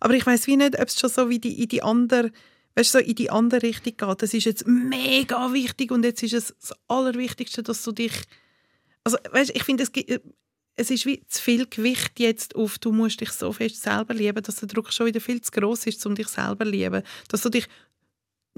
[0.00, 2.30] Aber ich weiß wie nicht, ob es schon so wie die, in die andere
[2.76, 4.22] weißt, du, so in die andere Richtung geht.
[4.22, 8.12] Das ist jetzt mega wichtig und jetzt ist es das Allerwichtigste, dass du dich
[9.06, 9.92] also weißt, ich finde, es,
[10.74, 14.42] es ist wie zu viel Gewicht jetzt auf, du musst dich so fest selber lieben,
[14.42, 17.02] dass der Druck schon wieder viel zu groß ist, um dich selber zu lieben.
[17.28, 17.66] Dass du dich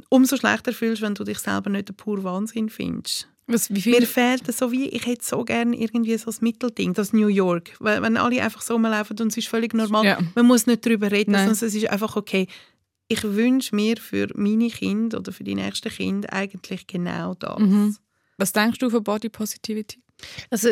[0.09, 3.29] umso schlechter fühlst, wenn du dich selber nicht der pure Wahnsinn findest.
[3.47, 7.29] Was, Mir fehlt so wie, ich hätte so gerne irgendwie so das Mittelding, das New
[7.29, 7.77] York.
[7.81, 10.19] Wenn alle einfach so rumlaufen und es ist völlig normal, Ja.
[10.35, 11.47] man muss nicht darüber reden, Nein.
[11.49, 12.47] sondern es ist einfach okay.
[13.09, 17.59] Ich wünsche mir für meine Kinder oder für die nächsten Kinder eigentlich genau das.
[17.59, 17.97] Mhm.
[18.37, 20.01] Was denkst du von Body Positivity?
[20.51, 20.71] Also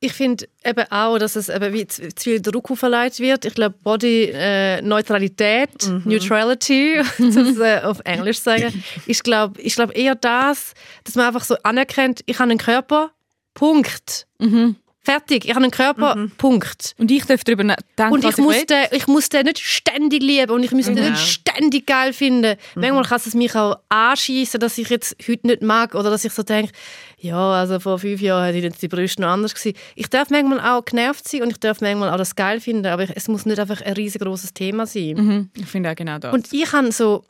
[0.00, 3.44] ich finde eben auch, dass es eben wie zu, zu viel Druck aufgeleitet wird.
[3.44, 9.74] Ich glaube, Body äh, Neutralität, Neutrality, um es äh, auf Englisch sagen, ich glaube ich
[9.74, 10.74] glaub eher das,
[11.04, 13.10] dass man einfach so anerkennt, ich habe einen Körper,
[13.54, 14.28] Punkt.
[15.08, 16.94] Fertig, ich habe einen Körper, Punkt.
[16.98, 18.64] Und ich darf darüber na- denken, Und was ich ich muss, will.
[18.66, 21.10] den, ich muss den nicht ständig lieben und ich muss den Genau.
[21.10, 22.56] nicht ständig geil finden.
[22.74, 26.32] Manchmal kann es mich auch anschießen, dass ich jetzt heute nicht mag oder dass ich
[26.32, 26.72] so denke,
[27.20, 29.76] ja, also vor fünf Jahren hätte ich jetzt die Brüste noch anders gewesen.
[29.94, 33.04] Ich darf manchmal auch genervt sein und ich darf manchmal auch das geil finden, aber
[33.04, 35.14] ich, es muss nicht einfach ein riesengroßes Thema sein.
[35.14, 35.50] Mhm.
[35.54, 36.34] Ich finde auch genau das.
[36.34, 37.24] Und ich habe so,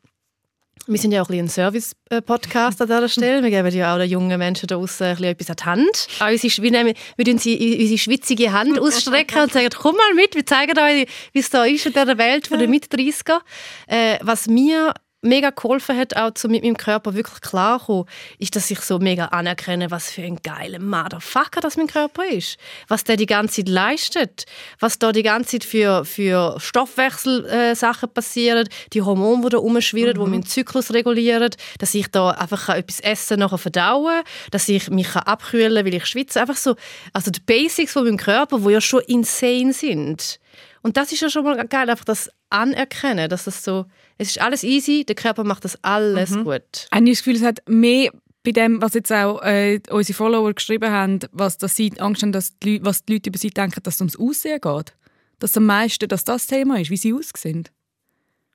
[0.86, 3.42] wir sind ja auch ein, Service-Podcast an dieser Stelle.
[3.42, 6.08] Wir geben ja auch den jungen Menschen da bisschen etwas an die Hand.
[6.20, 10.46] Unsere, wir, nehmen, wir sie unsere schwitzige Hand ausstrecken und sagen, komm mal mit, wir
[10.46, 13.40] zeigen euch, wie es da ist in dieser Welt von den Mit-30er.
[13.86, 18.04] Äh, was mir mega geholfen hat, auch zu mit meinem Körper wirklich klar kommen,
[18.38, 22.56] ist, dass ich so mega anerkenne, was für ein geiler Motherfucker das mein Körper ist.
[22.86, 24.44] Was der die ganze Zeit leistet.
[24.78, 28.68] Was da die ganze Zeit für, für Stoffwechselsachen äh, passieren.
[28.92, 31.50] Die Hormone, die da rumschwirren, die meinen Zyklus regulieren.
[31.78, 35.86] Dass ich da einfach kann etwas essen nachher verdauen Dass ich mich kann abkühlen kann,
[35.86, 36.40] weil ich schwitze.
[36.40, 36.76] Einfach so,
[37.12, 40.38] also die Basics von meinem Körper, die ja schon insane sind.
[40.82, 43.86] Und das ist ja schon mal geil, einfach das anerkennen, dass das so,
[44.18, 46.88] es ist alles easy, der Körper macht das alles gut.
[46.92, 48.10] Habe ich das Gefühl, es hat mehr
[48.44, 52.32] bei dem, was jetzt auch äh, unsere Follower geschrieben haben, was dass sie Angst haben,
[52.32, 54.94] dass die Leute, was die Leute über sie denken, dass es ums Aussehen geht.
[55.38, 57.68] Dass am meisten dass das Thema ist, wie sie aussehen.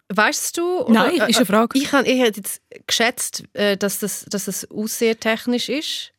[0.09, 0.85] Weißt du?
[0.89, 1.77] Nein, ist eine Frage.
[1.79, 6.11] Ich habe ich hätte jetzt geschätzt, äh, dass das, dass das aussehetechnisch ist.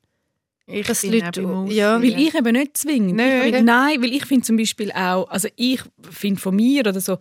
[0.67, 1.97] Ich Dass bin Leute- ja.
[1.97, 2.03] Aussehen.
[2.15, 3.17] Weil ich eben nicht zwingend.
[3.17, 3.49] Nein.
[3.49, 5.81] Ich find, nein, weil ich finde zum Beispiel auch, also ich
[6.11, 7.19] finde von mir oder so,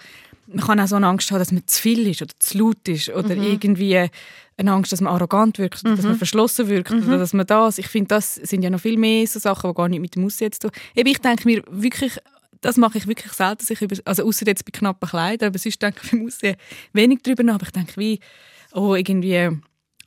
[0.48, 2.88] man kann auch so eine Angst haben, dass man zu viel ist oder zu laut
[2.88, 4.10] ist oder irgendwie
[4.58, 7.78] eine Angst, dass man arrogant wirkt oder dass man verschlossen wirkt oder dass man das.
[7.78, 10.26] Ich finde, das sind ja noch viel mehr so Sachen, die gar nicht mit dem
[10.26, 12.18] Aussehen zu tun Eben, ich denke mir wirklich,
[12.62, 15.82] das mache ich wirklich selten, sich über, also außer jetzt bei knappen Kleidern, aber sonst
[15.82, 16.56] denke ich beim Aussehen
[16.94, 17.56] wenig drüber nach.
[17.56, 18.20] Aber ich denke, wie,
[18.74, 19.50] oh, irgendwie,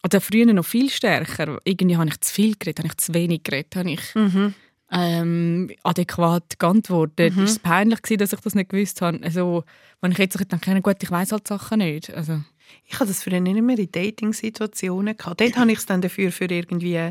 [0.04, 1.58] oder früher noch viel stärker.
[1.64, 4.54] Irgendwie habe ich zu viel geredet, habe ich zu wenig geredet, habe ich Mhm.
[4.90, 7.36] Ähm, adäquat geantwortet.
[7.36, 7.44] Mhm.
[7.44, 9.20] Ist es peinlich gewesen, dass ich das nicht gewusst habe?
[9.22, 9.64] Also,
[10.00, 12.12] wenn ich jetzt denke, gut, ich weiß halt Sachen nicht.
[12.14, 12.40] Also,
[12.86, 15.16] Ich hatte das früher nicht mehr in Dating-Situationen.
[15.16, 15.40] gehabt.
[15.40, 17.10] Dort habe ich es dann dafür für irgendwie,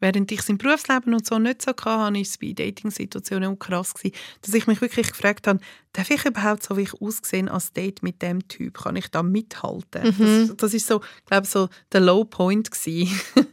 [0.00, 3.54] während ich es im Berufsleben und so nicht so hatte, habe ich es bei Dating-Situationen
[3.54, 5.60] auch krass gewesen, dass ich mich wirklich gefragt habe,
[5.92, 9.22] darf ich überhaupt so, wie ich ausgesehen als Date mit dem Typ, kann ich da
[9.22, 10.14] mithalten?
[10.18, 13.20] Das, das ist so, ich glaube so der Low Point gewesen.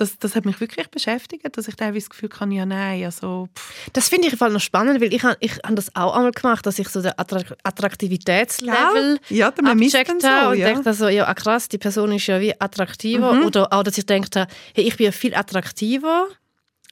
[0.00, 3.48] das, das hat mich wirklich beschäftigt, dass ich teilweise das Gefühl hatte, ja nein, also
[3.56, 6.14] pff, Das finde ich im Fall noch spannend, weil ich, habe- ich habe das auch
[6.14, 10.72] einmal gemacht, dass ich so den Attra Attraktivitätslevel ja, dann abgecheckt habe und ja.
[10.72, 13.44] dachte so, ja ah, krass, die Person ist ja wie attraktiver.
[13.46, 16.28] Oder auch, dass ich dachte, hey, ich bin ja viel attraktiver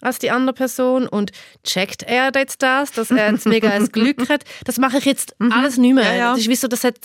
[0.00, 1.32] als die andere Person und
[1.64, 4.44] checkt er jetzt das, dass er jetzt mega ein Glück hat.
[4.64, 6.04] Das mache ich jetzt alles nicht mehr.
[6.04, 6.30] Ja, ja.
[6.32, 6.98] Das ist wie so, das hat,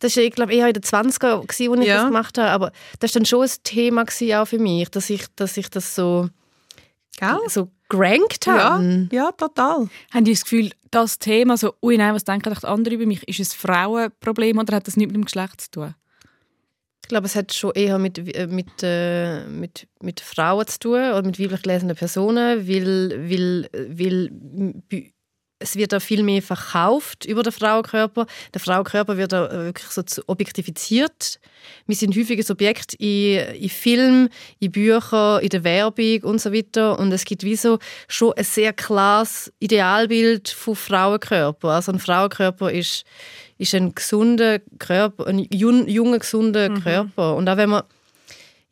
[0.00, 1.96] das ist, ich glaube, eher in den 20er gewesen, wo ich Ja.
[1.96, 5.08] das gemacht habe, aber das ist dann schon ein Thema gewesen, auch für mich, dass
[5.10, 6.28] ich, dass ich das so,
[7.18, 7.38] Gell?
[7.48, 9.08] so gerankt Ja, habe.
[9.12, 9.88] ja, total.
[10.12, 13.40] haben die das Gefühl, das Thema, so, ui nein, was denken andere über mich, ist
[13.40, 15.94] es ein Frauenproblem oder hat das nichts mit dem Geschlecht zu tun?
[17.04, 20.94] Ich glaube, es hat schon eher mit, äh, mit, äh, mit, mit Frauen zu tun
[20.94, 24.30] oder mit weiblich gelesenen Personen, weil, weil, weil
[25.58, 28.26] es wird da viel mehr verkauft über den Frauenkörper.
[28.54, 31.40] Der Frauenkörper wird da wirklich so objektifiziert.
[31.86, 36.54] Wir sind häufig ein Objekt in, in Filmen, in Büchern, in der Werbung und so
[36.54, 36.98] weiter.
[36.98, 41.68] Und es gibt wie so schon ein sehr klares Idealbild von Frauenkörper.
[41.68, 43.04] Also ein Frauenkörper ist,
[43.58, 47.36] ist ein gesunder Körper, ein jun, junger, gesunder Körper.
[47.36, 47.82] Und auch wenn man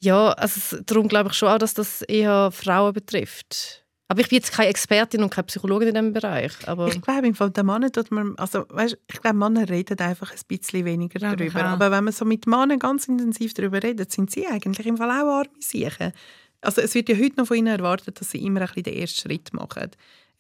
[0.03, 3.85] ja, also darum glaube ich schon auch, dass das eher Frauen betrifft.
[4.09, 6.53] Aber ich bin jetzt keine Expertin und keine Psychologin in diesem Bereich.
[6.67, 9.99] Aber Ich glaube, im Fall der Männer tut man, also weißt, ich glaube, Männer reden
[10.01, 11.65] einfach ein bisschen weniger darüber.
[11.65, 15.09] Aber wenn man so mit Männern ganz intensiv darüber redet, sind sie eigentlich im Fall
[15.09, 16.13] auch arme Siechen.
[16.61, 18.95] Also es wird ja heute noch von ihnen erwartet, dass sie immer ein bisschen den
[18.95, 19.93] ersten Schritt machen.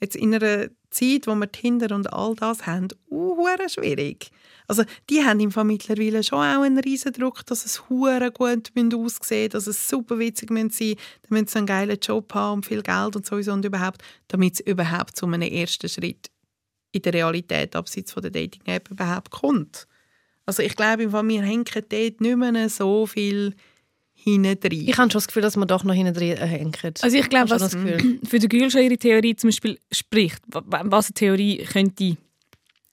[0.02, 4.32] Jetzt in einer Zeit, wo wir Tinder und all das haben, uh, schwierig.
[4.66, 9.50] Also die haben im mittlerweile schon auch einen riesen Druck, dass es hure gut aussehen
[9.50, 10.96] dass es super witzig sein
[11.28, 14.60] müssen sie einen geilen Job haben und viel Geld und sowieso und überhaupt, damit es
[14.60, 16.32] überhaupt zu einem ersten Schritt
[16.90, 19.86] in der Realität abseits von der Dating-App überhaupt kommt.
[20.46, 23.54] Also ich glaube, wir hängen dort nicht mehr so viel
[24.22, 24.72] hinten rein.
[24.72, 26.78] ich habe schon das Gefühl, dass man doch noch hinten drin hängt.
[27.02, 28.18] Also ich glaube, was das Gefühl?
[28.28, 32.16] für die Gül schon ihre Theorie zum Beispiel spricht, wa- wa- was eine Theorie könnte,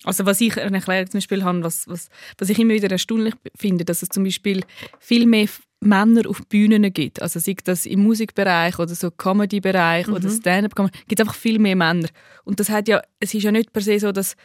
[0.06, 3.34] also was ich eine Erklärung zum Beispiel habe, was, was, was ich immer wieder erstaunlich
[3.58, 4.62] finde, dass es zum Beispiel
[5.00, 5.48] viel mehr
[5.82, 10.76] Männer auf Bühnen gibt, also sei das im Musikbereich oder so Comedy-Bereich oder Stand-up,
[11.08, 12.08] gibt es einfach viel mehr Männer.
[12.44, 14.36] Und das hat ja, es ist ja nicht per se so, dass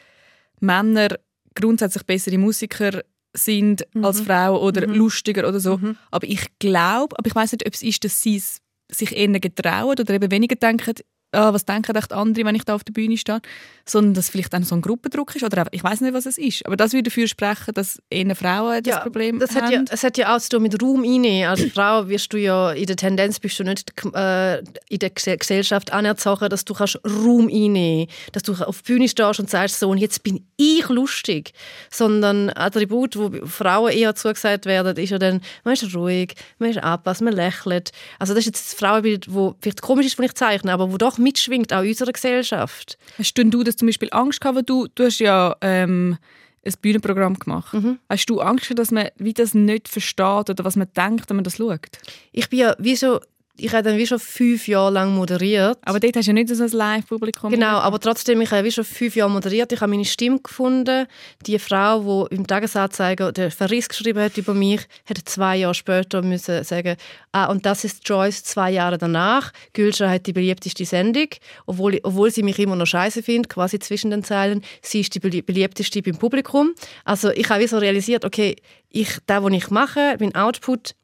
[0.60, 1.08] Männer
[1.54, 3.02] grundsätzlich bessere Musiker
[3.34, 5.78] sind als Frauen oder lustiger oder so.
[6.10, 9.28] Aber ich glaube, aber ich weiß nicht, ob es ist, dass sie es sich eher
[9.40, 10.94] getrauen oder eben weniger denken,
[11.34, 13.40] ah, was denken echt andere, wenn ich da auf der Bühne stehe,
[13.86, 16.64] sondern dass vielleicht dann so ein Gruppendruck ist oder ich weiß nicht, was es ist.
[16.66, 19.64] Aber das würde dafür sprechen, dass eher Frauen das Problem das haben.
[19.64, 21.48] hat ja, es hat ja auch zu tun mit Raum einnehmen.
[21.48, 25.36] Als Frau wirst du ja in der Tendenz bist du nicht äh, in der Ges-
[25.36, 29.78] Gesellschaft anerzogen, dass du kannst Raum einnehmen, dass du auf der Bühne stehst und sagst
[29.80, 31.52] so und jetzt bin ich lustig,
[31.90, 36.78] sondern Attribut, wo Frauen eher zugesagt werden, ist ja dann man ist ruhig, man ist
[36.78, 37.90] angepasst, man lächelt.
[38.18, 40.96] Also das ist jetzt das Frauenbild, wo vielleicht komisch ist, wenn ich zeichne, aber wo
[40.96, 42.98] doch mitschwingt auch in unserer Gesellschaft.
[43.18, 46.18] Hast denn du das zum Beispiel Angst gehabt, weil du, du hast ja ähm,
[46.64, 47.74] ein Bühnenprogramm gemacht.
[47.74, 47.98] Mhm.
[48.08, 51.44] Hast du Angst, dass man wie das nicht versteht oder was man denkt, wenn man
[51.44, 51.98] das schaut?
[52.32, 53.20] Ich bin ja wie so,
[53.56, 55.78] ich habe dann wie schon fünf Jahre lang moderiert.
[55.84, 57.50] Aber dort hast du ja nicht so ein Live-Publikum.
[57.52, 59.70] Genau, aber trotzdem, ich habe wie schon fünf Jahre moderiert.
[59.72, 61.06] Ich habe meine Stimme gefunden.
[61.46, 66.22] Die Frau, die im Tagesanzeiger den Verriss geschrieben hat über mich, hat zwei Jahre später
[66.22, 66.96] müssen sagen,
[67.30, 69.52] ah, und das ist Joyce zwei Jahre danach.
[69.72, 71.28] Gülscha hat die beliebteste Sendung,
[71.66, 74.62] obwohl, obwohl sie mich immer noch scheiße findet, quasi zwischen den Zeilen.
[74.82, 76.74] Sie ist die belie- beliebteste beim Publikum.
[77.04, 78.56] Also ich habe wie so realisiert, okay,
[78.90, 80.94] ich, das, was ich mache, mein Output,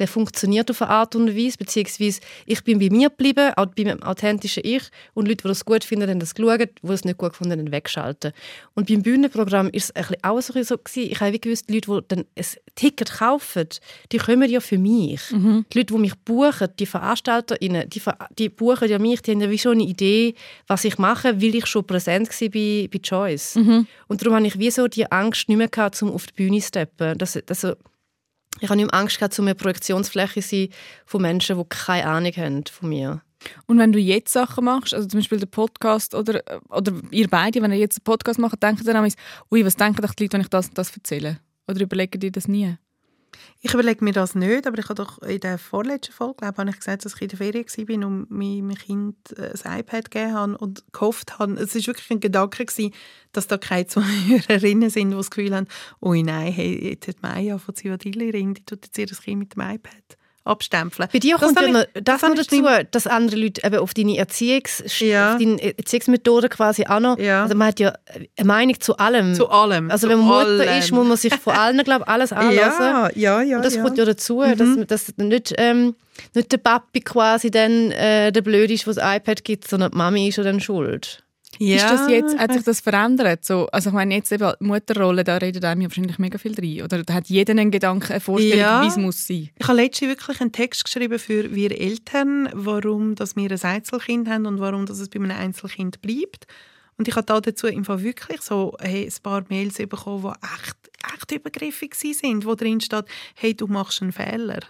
[0.00, 3.84] der funktioniert auf eine Art und Weise, beziehungsweise ich bin bei mir geblieben, auch bei
[3.84, 4.82] meinem authentischen Ich
[5.12, 7.70] und Leute, die das gut finden, haben das geschaut, die es nicht gut gefunden haben,
[7.70, 8.32] wegschalten.
[8.74, 11.12] Und beim Bühnenprogramm ist es ein bisschen auch so, gewesen.
[11.12, 13.68] Ich habe gewusst, die Leute, die dann ein Ticket kaufen,
[14.10, 15.20] die kommen ja für mich.
[15.72, 19.40] Die Leute, die mich buchen, die VeranstalterInnen, die, ver die buchen ja mich, die haben
[19.42, 20.34] ja wie schon eine Idee,
[20.66, 23.56] was ich mache, weil ich schon präsent war bei, bei Choice.
[24.08, 26.60] Und darum habe ich wie so die Angst nicht mehr gehabt, um auf die Bühne
[26.60, 27.18] zu steppen.
[27.18, 27.66] Das, das,
[28.58, 30.68] ich habe nicht mehr Angst gehabt, um eine Projektionsfläche zu sein
[31.06, 33.22] von Menschen, die keine Ahnung haben von mir.
[33.66, 37.62] Und wenn du jetzt Sachen machst, also zum Beispiel den Podcast oder, oder ihr beide,
[37.62, 39.10] wenn ihr jetzt einen Podcast macht, denkt ihr dann
[39.50, 41.38] ui, was denken die Leute, wenn ich das und das erzähle?
[41.66, 42.76] Oder überlegen die das nie?
[43.60, 46.70] Ich überlege mir das nicht, aber ich habe doch in der vorletzten Folge, glaube habe
[46.70, 50.32] ich gesagt, dass ich in der Ferien war und meinem Kind äh, ein iPad gegeben
[50.34, 52.94] habe und gehofft habe, es war wirklich ein Gedanke, gewesen,
[53.32, 55.68] dass da keine Zuhörerinnen sind, die das Gefühl haben,
[56.00, 59.54] oh nein, hey, jetzt hat Maya von Zivadili Ring, die tut jetzt ihr Kind mit
[59.54, 61.08] dem iPad abstempeln.
[61.12, 63.76] Bei dir Das kommt ja habe noch das das noch dazu, dass andere Leute eben
[63.76, 65.32] auf deine, Erziehungs Ja.
[65.34, 67.42] auf deine Erziehungsmethode quasi auch noch, Ja.
[67.42, 67.92] also man hat ja
[68.36, 69.34] eine Meinung zu allem.
[69.34, 69.90] Zu allem.
[69.90, 70.78] also zu wenn man Mutter allem.
[70.78, 72.80] ist, muss man sich von allen, glaube alles anlassen.
[72.82, 73.56] ja, ja, ja.
[73.56, 73.82] Und das ja.
[73.82, 75.94] kommt ja dazu, dass, dass nicht, ähm,
[76.34, 79.96] nicht der Papi quasi dann äh, der Blöde ist, der das iPad gibt, sondern die
[79.98, 81.22] Mami ist ja dann schuld.
[81.58, 81.76] Ja.
[81.76, 83.44] Ist das jetzt, hat sich das verändert?
[83.44, 86.54] So, also ich meine, jetzt eben die Mutterrolle, da redet einem ja wahrscheinlich mega viel
[86.54, 86.82] drin.
[86.82, 88.82] Oder da hat jeder einen Gedanken, eine Vorstellung, Ja.
[88.82, 89.50] wie es muss sein.
[89.58, 94.28] Ich habe letztens wirklich einen Text geschrieben für wir Eltern, warum dass wir ein Einzelkind
[94.28, 96.46] haben und warum dass es bei einem Einzelkind bleibt.
[96.96, 100.46] Und ich habe da dazu im Fall wirklich so hey, ein paar Mails bekommen, die
[100.46, 100.76] echt,
[101.14, 104.60] echt übergriffig sind, wo drin steht, hey, du machst einen Fehler.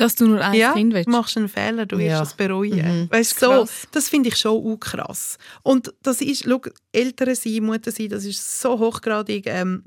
[0.00, 1.06] Dass du nur ein ja, Kind willst.
[1.06, 2.22] du machst einen Fehler, du wirst Ja.
[2.22, 3.02] es bereuen.
[3.02, 3.10] Mhm.
[3.10, 5.36] Weißt, so, das finde ich schon auch krass.
[5.62, 6.60] Und das ist, schau,
[6.92, 9.84] Eltern sein, Mutter sein, das ist so hochgradig ähm,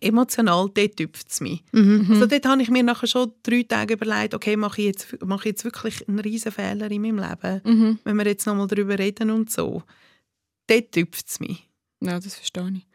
[0.00, 1.62] emotional, dort tüpft es mich.
[1.72, 2.06] Mhm.
[2.10, 5.40] Also dort habe ich mir nachher schon drei Tage überlegt, okay, mache ich jetzt, mache
[5.48, 7.98] ich jetzt wirklich einen riesen Fehler in meinem Leben, Mhm.
[8.04, 9.82] wenn wir jetzt nochmal darüber reden und so.
[10.68, 11.68] Dort tüpft es mich.
[12.00, 12.86] Ja, das verstehe ich.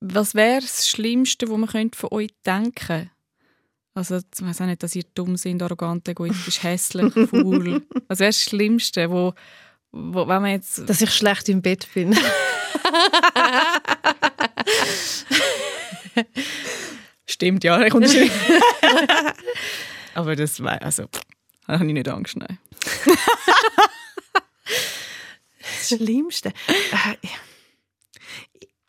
[0.00, 3.10] Was wäre das Schlimmste, was man könnte von euch denken
[3.94, 7.82] Also, ich weiß auch nicht, dass ihr dumm sind, arrogant, egoistisch, hässlich, faul.
[8.08, 9.34] Was wäre das Schlimmste, wo,
[9.90, 10.88] wo wenn man jetzt...
[10.88, 12.16] Dass ich schlecht im Bett bin.
[17.26, 18.30] Stimmt, ja, ich unterschreibe.
[20.14, 21.04] Aber das war, also,
[21.66, 22.58] da habe ich nicht Angst, nein.
[25.60, 26.48] Das Schlimmste.
[26.48, 27.16] Äh,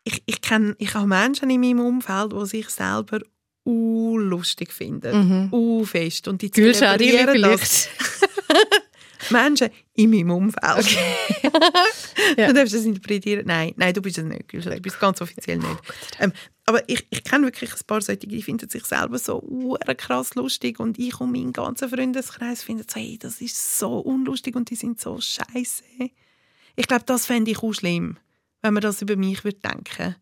[0.06, 3.20] ich, ich, kenn, ich habe Menschen in meinem Umfeld, die sich selber
[3.66, 5.50] lustig finden.
[5.52, 5.86] Mhm.
[5.86, 6.28] fest.
[6.28, 7.90] Und die zelebrieren das.
[9.30, 10.98] Menschen in meinem Umfeld.
[12.38, 12.48] Ja.
[12.48, 13.46] Du darfst das interpretieren.
[13.46, 14.72] Nein, nein, du bist es nicht, Gülschau.
[14.72, 15.80] Du bist ganz offiziell nicht.
[16.20, 16.32] Ähm,
[16.66, 20.34] aber ich, ich kenne wirklich ein paar solche, die finden sich selber so hure krass
[20.36, 24.70] lustig und ich und mein ganzer Freundeskreis finden so, hey, das ist so unlustig und
[24.70, 25.84] die sind so scheiße.
[26.76, 28.18] Ich glaube, das fände ich auch schlimm,
[28.62, 30.16] wenn man das über mich würde denken.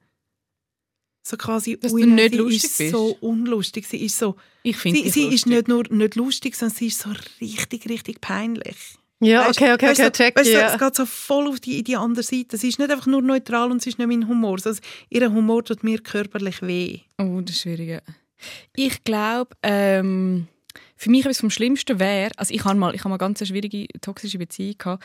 [1.23, 2.91] So quasi, Dass ui, du nicht sie lustig ist bist.
[2.91, 3.85] so unlustig.
[3.87, 6.99] Sie ist so, Ich finde sie, sie ist nicht nur nicht lustig, sondern sie ist
[6.99, 8.75] so richtig, richtig peinlich.
[9.23, 10.73] Ja, Weisst- okay, okay, weisst okay, du, check, weisst du, ja.
[10.73, 12.57] Es geht so voll auf die, die andere Seite.
[12.57, 14.57] Sie ist nicht einfach nur neutral und sie ist nicht mein Humor.
[14.65, 17.01] Also, ihr Humor tut mir körperlich weh.
[17.19, 17.89] Oh, das ist schwierig.
[17.89, 18.01] ja.
[18.75, 20.47] Ich glaube, ähm,
[20.95, 23.47] für mich etwas vom Schlimmsten wäre, also ich habe mal, ich habe mal ganz eine
[23.47, 25.03] schwierige toxische Beziehung gehabt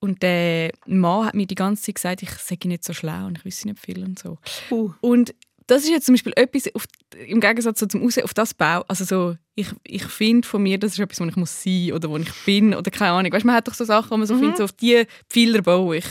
[0.00, 3.36] und der Mann hat mir die ganze Zeit gesagt, ich sei nicht so schlau und
[3.38, 4.38] ich wüsste nicht viel und so.
[4.70, 4.92] Uh.
[5.02, 5.34] Und
[5.68, 6.86] das ist jetzt zum Beispiel etwas, auf,
[7.26, 10.78] im Gegensatz so zum Aussehen, auf das Bau, also so, ich, ich finde von mir,
[10.78, 13.32] das ist etwas, wo ich muss sein oder wo ich bin oder keine Ahnung.
[13.32, 15.98] Weißt, man hat doch so Sachen, wo man so findet, so auf die Pfeiler baue
[15.98, 16.06] ich.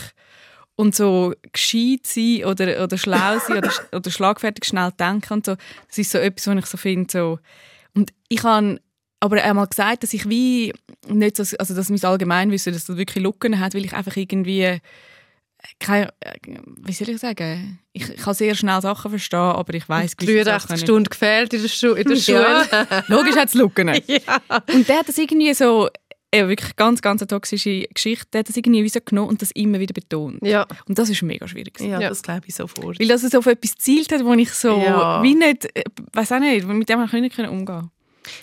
[0.76, 5.56] Und so gescheit sein oder, oder schlau sein oder, oder schlagfertig schnell denken und so,
[5.88, 7.38] das ist so etwas, was ich so finde, so.
[7.94, 8.80] Und ich habe
[9.18, 10.72] aber einmal gesagt, dass ich wie
[11.08, 14.78] nicht so, also dass mein Allgemeinwissen, dass das wirklich Lücken hat, weil ich einfach irgendwie
[15.80, 16.34] kein, äh,
[16.84, 20.80] wie soll ich sagen, ich, ich kann sehr schnell Sachen verstehen, aber ich weiß 83
[20.80, 22.66] Stunden gefehlt in der, Schu in der Schule.
[23.08, 23.88] Logisch hat es Lücken.
[24.74, 25.88] Und der hat das irgendwie so,
[26.30, 29.40] äh, wirklich ganz, ganz eine toxische Geschichte, der hat das irgendwie wie so genommen und
[29.40, 30.42] das immer wieder betont.
[30.42, 30.66] Ja.
[30.86, 31.80] Und das ist mega schwierig.
[31.80, 32.08] Ja, Ja.
[32.10, 33.00] das glaube ich sofort.
[33.00, 35.22] Weil das so auf etwas zielt hat, wo ich so, Ja.
[35.22, 37.90] wie nicht, äh, weiß auch nicht, mit dem ich nicht können umgehen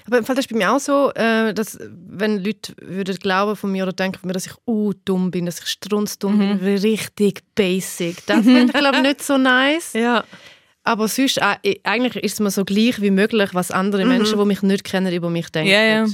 [0.08, 3.56] Aber im Fall das ist bei mir auch so, äh, dass wenn Leute würden glauben
[3.56, 6.60] von mir oder denken von mir, dass ich uh, dumm bin, dass ich strunzdumm Mhm.
[6.60, 8.26] bin, richtig basic.
[8.26, 9.94] Das finde ich glaube nicht so nice.
[9.94, 10.24] Ja.
[10.84, 14.46] Aber sonst, äh, eigentlich ist es mir so gleich wie möglich, was andere Menschen, die
[14.46, 15.70] mich nicht kennen, über mich denken.
[15.70, 15.74] Mhm.
[15.74, 16.06] Ja, ja.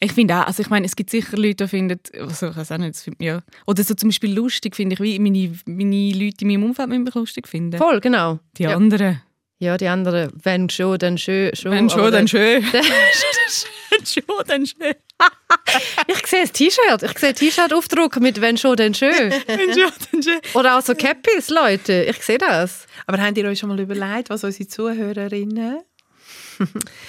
[0.00, 2.70] Ich finde auch, also ich meine, es gibt sicher Leute, die finden, also ich weiß
[2.72, 3.40] auch nicht, das find, ja.
[3.66, 7.14] Oder so zum Beispiel lustig finde ich, wie meine, meine Leute in meinem Umfeld mich
[7.14, 7.78] lustig finden.
[7.78, 8.38] Voll, genau.
[8.58, 9.12] Die anderen.
[9.14, 9.20] ja,
[9.76, 11.54] die anderen, wenn schon, dann schön.
[11.54, 12.64] schon Wenn schon, dann schön.
[13.90, 14.94] Wenn schon, dann schön.
[16.06, 17.02] Ich sehe das T-Shirt.
[17.02, 19.32] Ich sehe T-Shirt-Aufdruck mit «Wenn schon, dann schön».
[19.46, 20.40] Wenn schon, dann schön.
[20.54, 22.04] Oder auch so Cappies, Leute.
[22.08, 22.86] Ich sehe das.
[23.06, 25.80] Aber habt ihr euch schon mal überlegt, was unsere Zuhörerinnen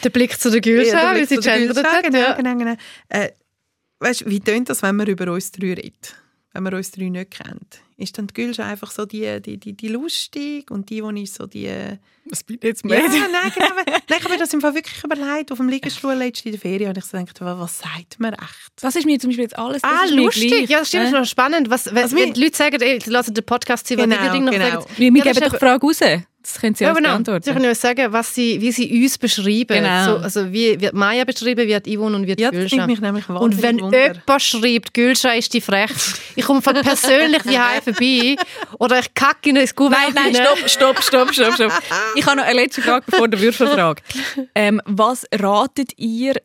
[0.03, 2.03] Der Blick zu der Gülschau, Ja, wie der sie Blick zu der gendert hat.
[2.03, 2.33] Genau, Ja.
[2.33, 2.75] genau, genau.
[3.09, 3.29] Äh,
[3.99, 6.15] weißt, wie tönt das, wenn man über uns drei redet?
[6.53, 7.79] Wenn man uns drei nicht kennt?
[7.99, 11.35] Ist dann die Gülschau einfach so die, die, die, die lustig und die, die ist
[11.35, 11.69] so die...
[12.31, 13.11] Was bin ich jetzt Ja, mit?
[13.11, 13.67] nein, genau.
[13.85, 15.51] nein, ich habe mir das im Fall wirklich überlegt.
[15.51, 18.33] Auf dem Liegestuhl letztens in der Ferien habe ich so gedacht, wa- was sagt man
[18.33, 18.71] echt?
[18.81, 20.69] Das ist mir zum Beispiel jetzt alles Ah, lustig.
[20.69, 21.69] Ja, das stimmt, das ist noch spannend.
[21.71, 24.31] Was, wenn, Also wenn die Leute sagen, ey, die hören den Podcast, sie Genau, noch
[24.31, 24.51] genau.
[24.51, 25.99] sagen, Wir, wir Ja, geben doch die Frage raus.
[26.41, 27.09] Das können Sie Ja, genau.
[27.09, 27.43] beantworten.
[27.43, 29.67] Sie können ja sagen, was sie, wie sie uns beschreiben.
[29.67, 30.05] Genau.
[30.05, 32.77] So, also wie wird Maya beschrieben, wie hat Yvonne und wie hat Ja, Gülscha.
[32.77, 34.13] nimmt mich nämlich Und wenn Wunder.
[34.13, 35.91] jemand schreibt, Gülscha ist die frech,
[36.37, 38.35] ich komme von persönlich die Heim vorbei
[38.79, 41.71] oder ich kacke in ein Kuvert Nein, nein, stopp, stopp, stopp, stopp, stopp.
[42.15, 44.01] Ich habe noch eine letzte Frage bevor der Würfelfrage.
[44.55, 46.35] Ähm, was ratet ihr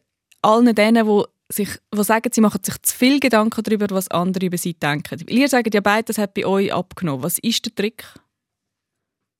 [0.42, 4.46] allen denen, die sich, die sagen, sie machen sich zu viel Gedanken darüber, was andere
[4.46, 5.24] über sie denken?
[5.28, 7.22] Ihr sagt ja beide, das hat bei euch abgenommen.
[7.22, 8.04] Was ist der Trick?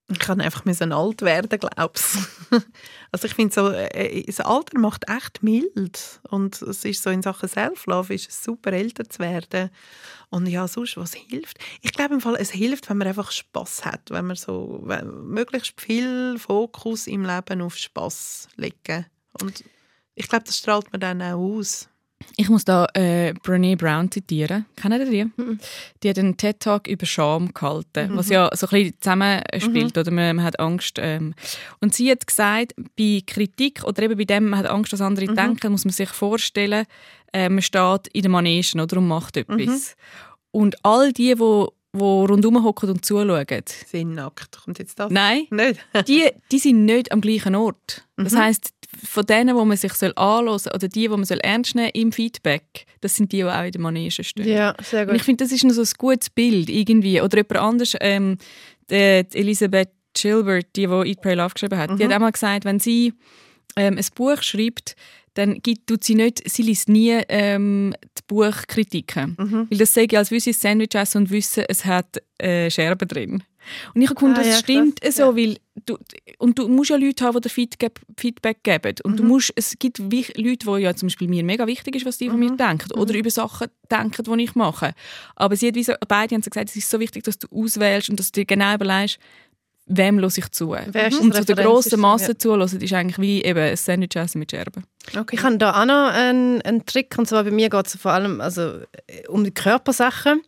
[0.09, 2.19] Ich kann einfach müssen alt werden, glaubst
[3.11, 6.21] Also ich finde so, äh, das Alter macht echt mild.
[6.29, 9.71] Und es ist so in Sachen Self-Love ist es super älter zu werden.
[10.29, 11.59] Und ja sonst was hilft.
[11.81, 15.29] Ich glaube im Fall es hilft, wenn man einfach Spaß hat, wenn man so wenn,
[15.29, 19.07] möglichst viel Fokus im Leben auf Spaß legen.
[19.41, 19.65] Und
[20.15, 21.89] ich glaube das strahlt man dann auch aus.
[22.37, 24.66] Ich muss da äh, Brené Brown zitieren.
[24.77, 25.59] Kennen ihr die?
[26.03, 29.97] Die hat einen TED-Talk über Scham gehalten, was ja so ein bisschen zusammenspielt.
[29.97, 30.99] Oder man, man hat Angst.
[31.01, 31.35] Ähm.
[31.81, 35.27] Und sie hat gesagt, bei Kritik oder eben bei dem, man hat Angst, was andere
[35.27, 36.87] denken, muss man sich vorstellen,
[37.33, 39.97] äh, man steht in der Manege oder und macht etwas.
[40.51, 43.47] Und all die, die die rundherum hocken und zuschauen,
[43.87, 44.61] Sind nackt.
[44.64, 45.11] Kommt jetzt das?
[45.12, 45.81] nein, Nicht?
[46.09, 48.05] die, die sind nicht am gleichen Ort.
[48.16, 51.38] Das heisst, von denen, wo man sich soll anhören soll, oder die, wo man soll
[51.38, 54.47] ernst nehmen im Feedback, das sind die, die auch in der Manege stehen.
[54.49, 55.16] Ja, sehr Und gut.
[55.16, 57.20] ich finde, das ist noch so ein gutes Bild irgendwie.
[57.20, 58.38] Oder jemand anders, ähm,
[58.90, 62.30] die, die Elisabeth Gilbert, die, die Eat, Pray, Love geschrieben hat, die hat auch mal
[62.30, 63.12] gesagt, wenn sie
[63.76, 64.95] ähm, ein Buch schreibt,
[65.34, 69.36] dann gibt, tut sie nicht, sie liest nie ähm, die Buchkritiken.
[69.68, 72.70] Weil das sage ich, als wüsste ich ein Sandwich essen und wissen, es hat äh,
[72.70, 73.42] Scherben drin.
[73.95, 75.16] Und ich habe gefunden, Ah, das ja, stimmt krass.
[75.16, 75.57] so, weil
[75.89, 75.99] du,
[76.39, 78.95] und du musst ja Leute haben, die dir Feedback, Feedback geben.
[79.05, 79.16] Und Mhm.
[79.16, 82.28] du musst, es gibt Leute, die ja zum Beispiel mir mega wichtig ist, was die
[82.28, 82.47] von Mhm.
[82.51, 84.95] mir denken oder über Sachen denken, die ich mache.
[85.37, 87.47] Aber sie hat wie so, beide haben so gesagt, es ist so wichtig, dass du
[87.51, 89.18] auswählst und dass du dir genau überlegst,
[89.87, 90.70] wem höre ich zu.
[90.70, 92.39] Wer Und zu der grossen Masse ja.
[92.39, 94.85] zuhören, ist eigentlich wie eben ein Sandwich essen mit Scherben.
[95.14, 95.37] Okay.
[95.37, 98.12] Ich habe da auch noch einen, einen Trick, und zwar bei mir geht es vor
[98.12, 98.62] allem also,
[99.07, 100.41] äh, um die Körpersachen,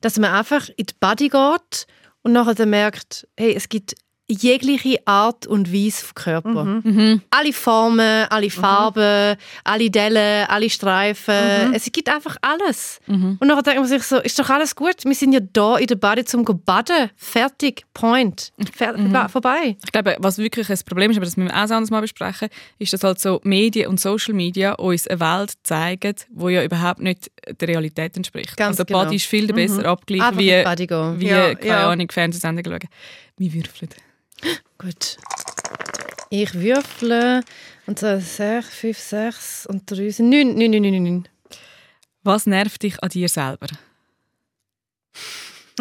[0.00, 1.86] dass man einfach in die Body geht
[2.22, 3.94] und nachher dann merkt, hey, es gibt
[4.32, 6.64] jegliche Art und Weise von Körper.
[6.64, 7.22] Mhm.
[7.30, 11.72] Alle Formen, alle Farben, alle Dellen, alle Streifen.
[11.74, 13.00] Es gibt einfach alles.
[13.06, 13.38] Mhm.
[13.40, 15.04] Und nachher denkt man sich so, ist doch alles gut.
[15.04, 17.10] Wir sind ja da in der Body zum go baden.
[17.16, 17.84] Fertig.
[17.94, 18.52] Point.
[18.74, 19.28] Fer Mhm.
[19.28, 19.76] Vorbei.
[19.84, 22.48] Ich glaube, was wirklich ein Problem ist, aber das müssen wir auch anders mal besprechen,
[22.78, 27.00] ist, dass halt so Medien und Social Media uns eine Welt zeigen, die ja überhaupt
[27.00, 28.56] nicht der Realität entspricht.
[28.56, 29.04] Ganz also genau.
[29.04, 31.90] Body ist viel besser abgeglichen, wie, wie Ja, keine ja.
[31.90, 32.90] Ahnung, Fernsehsendungen schauen.
[33.36, 33.90] Wir würfeln.
[34.78, 35.18] Gut.
[36.30, 37.42] Ich würfle.
[37.86, 41.28] Und so 6, 5, 6 und 3 sind 9, 9, 9, 9, 9.
[42.22, 43.66] Was nervt dich an dir selber?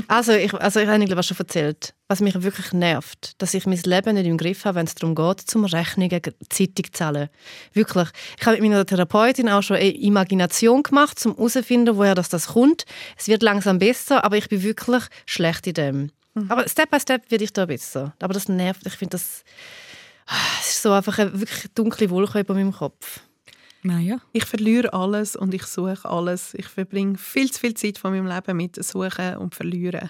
[0.07, 3.79] Also, ich, also ich habe glaube schon erzählt, was mich wirklich nervt, dass ich mein
[3.83, 7.29] Leben nicht im Griff habe, wenn es darum geht, zum Rechnungen zeitig zu zahlen.
[7.73, 8.07] Wirklich.
[8.39, 12.47] Ich habe mit meiner Therapeutin auch schon eine Imagination gemacht, um herauszufinden, woher das, das
[12.47, 12.85] kommt.
[13.17, 16.11] Es wird langsam besser, aber ich bin wirklich schlecht in dem.
[16.47, 18.13] Aber Step by Step werde ich da besser.
[18.19, 18.85] Aber das nervt.
[18.85, 19.43] Ich finde das...
[20.27, 23.21] Ah, Es ist so einfach eine wirklich dunkle Wolke über meinem Kopf.
[23.81, 24.19] Naja.
[24.33, 26.53] Ich verliere alles und ich suche alles.
[26.53, 30.09] Ich verbringe viel zu viel Zeit von meinem Leben mit Suchen und Verlieren.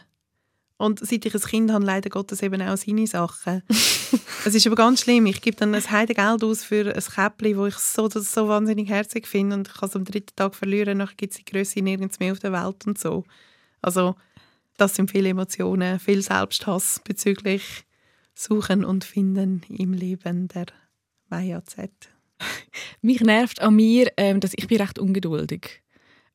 [0.77, 3.63] Und seit ich ein Kind habe, leider Gottes eben auch seine Sachen.
[3.69, 5.25] es ist aber ganz schlimm.
[5.25, 8.89] Ich gebe dann ein Heidegeld aus für ein Käppli, wo ich so, das so wahnsinnig
[8.89, 10.99] herzig finde und ich kann es am dritten Tag verlieren.
[10.99, 13.25] Nachher gibt es die Größe nirgends mehr auf der Welt und so.
[13.81, 14.15] Also
[14.79, 17.85] das sind viele Emotionen, viel Selbsthass bezüglich
[18.33, 20.67] Suchen und Finden im Leben der
[21.29, 21.91] Maya Z.
[23.01, 25.81] Mich nervt an mir, ähm, dass ich bin recht ungeduldig.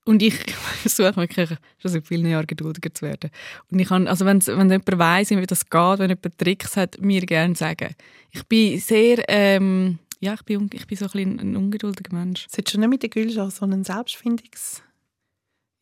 [0.05, 0.35] Und ich
[0.83, 3.31] versuche wirklich schon seit vielen Jahren geduldiger zu werden.
[3.71, 7.01] Und ich kann, also wenn's, wenn jemand weiss, wie das geht, wenn jemand Tricks hat,
[7.01, 7.95] mir gerne sagen.
[8.31, 12.47] Ich bin sehr, ähm, ja, ich bin, ich bin so ein, ein ungeduldiger Mensch.
[12.51, 14.83] Solltest du nicht mit der Gülscha so einen Selbstfindungs-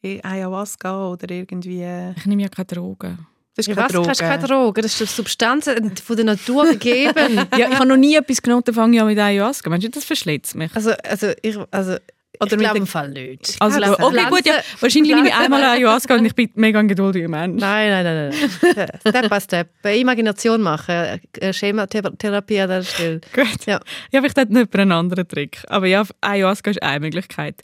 [0.05, 1.85] Ayahuasca oder irgendwie...
[2.17, 3.27] Ich nehme ja keine Drogen.
[3.55, 3.93] Das ist Ja, keine was?
[3.95, 4.09] Droge.
[4.11, 4.83] Hast du keine Droge?
[4.83, 5.71] Das ist eine Substanz
[6.05, 7.37] von der Natur gegeben.
[7.57, 9.69] Ja, ich habe noch nie etwas genommen, dann fange ich an mit Ayahuasca.
[9.71, 10.75] Meinst du, das verschlägt mich?
[10.75, 12.01] Also, also ich, also, Oder
[12.41, 13.57] ich mit glaube im Fall nicht.
[13.61, 14.55] Also, Ich glaube, okay, gut, ja.
[14.55, 17.61] Pflanzen- Wahrscheinlich nehme ich Pflanzen- einmal Ayahuasca und ich bin mega ein geduldiger Mensch.
[17.61, 18.35] Nein, nein, nein,
[18.75, 18.89] nein.
[19.07, 19.69] Step by step.
[19.83, 21.21] Bei Imagination machen.
[21.39, 23.21] Äh, Schematherapie an der Stelle.
[23.35, 23.67] Gut.
[23.67, 23.81] Ja.
[24.11, 25.59] Ja, vielleicht hat noch einen anderen Trick.
[25.69, 27.63] Aber ja, Ayahuasca ist eine Möglichkeit.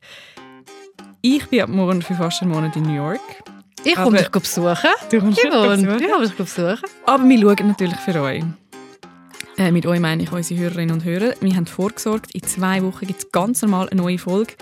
[1.31, 3.21] Ich bin ab morgen für fast einen Monat in New York.
[3.85, 4.79] Ich komme dich besuchen.
[5.11, 6.01] Du kommst mich Yvonne, besuchen.
[6.01, 6.79] ich komme dich besuchen.
[7.05, 8.45] Aber wir schauen natürlich für euch.
[9.59, 11.35] Äh, mit euch meine ich unsere Hörerinnen und Hörer.
[11.43, 14.55] Wir haben vorgesorgt, in zwei Wochen gibt es ganz normal eine neue Folge.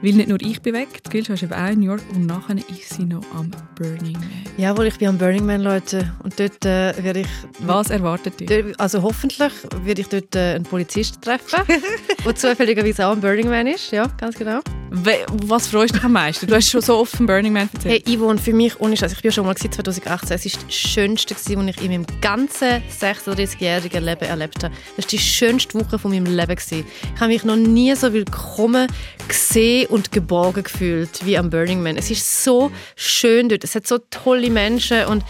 [0.00, 2.56] Weil nicht nur ich bin weg, Gülscha ist eben auch in New York und nachher
[2.56, 4.44] ist sie noch am Burning Man.
[4.56, 6.12] Jawohl, ich bin am Burning Man, Leute.
[6.22, 7.26] Und dort äh, werde ich...
[7.60, 8.78] Was erwartet dich?
[8.78, 11.64] Also hoffentlich werde ich dort äh, einen Polizisten treffen,
[12.24, 13.90] der zufälligerweise auch am Burning Man ist.
[13.90, 14.60] Ja, ganz genau.
[14.90, 16.46] We was freust du dich am meisten?
[16.46, 18.06] Du hast schon so oft vom Burning Man erzählt.
[18.06, 20.74] Hey, Yvonne, für mich, ohne Scheiß, ich bin schon mal gewesen, 2018, es war das
[20.74, 24.74] Schönste, was ich in meinem ganzen 36-jährigen Leben erlebt habe.
[24.96, 26.56] Das war die schönste Woche von meinem Leben.
[26.56, 28.86] Ich habe mich noch nie so willkommen
[29.26, 31.96] gesehen und geborgen gefühlt wie am Burning Man.
[31.96, 35.24] Es ist so schön dort, es hat so tolle Menschen und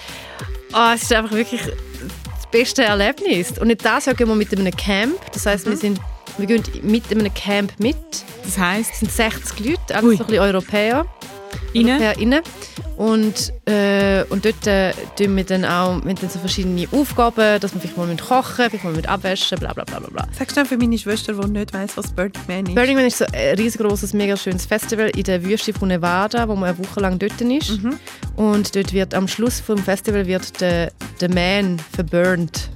[0.72, 3.58] oh, es ist einfach wirklich das beste Erlebnis.
[3.58, 6.00] Und nicht das, gehen wir mit einem Camp, das heißt, wir, sind,
[6.36, 7.96] wir gehen mit einem Camp mit.
[8.44, 11.06] Das heisst, Es sind 60 Leute, alles so ein bisschen Europäer.
[11.72, 11.90] Innen?
[11.92, 12.42] Europäer innen.
[12.96, 17.72] Und, äh, und dort äh, tun wir dann auch wir dann so verschiedene Aufgaben, dass
[17.72, 20.26] wir vielleicht mal mit kochen, vielleicht mal mit abwaschen, bla bla bla bla.
[20.36, 22.74] Sagst du für meine Schwester, die nicht weiss, was Burning Man ist?
[22.74, 26.56] Burning Man ist so ein riesengroßes, mega schönes Festival in der Wüste von Nevada, wo
[26.56, 27.78] man eine Woche lang dort ist.
[28.34, 30.90] Und dort wird am Schluss vom Festival wird der,
[31.20, 32.70] der Man verburnt.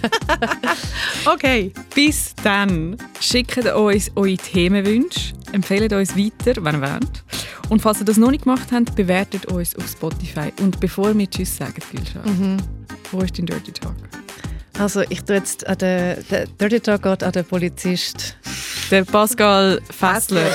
[1.26, 1.72] Okay.
[1.94, 7.22] bis dann schickt uns eure Themenwünsche, empfehlt uns weiter, wenn ihr wollt.
[7.68, 10.52] Und falls ihr das noch nicht gemacht habt, bewertet uns auf Spotify.
[10.60, 12.20] Und bevor wir Tschüss sagen, Gülscha,
[13.12, 13.94] wo ist dein Dirty Talk?
[14.78, 18.36] Also ich tue jetzt an den, der Dirty Talk geht an den Polizist.
[18.90, 20.50] Der Pascal Fessler,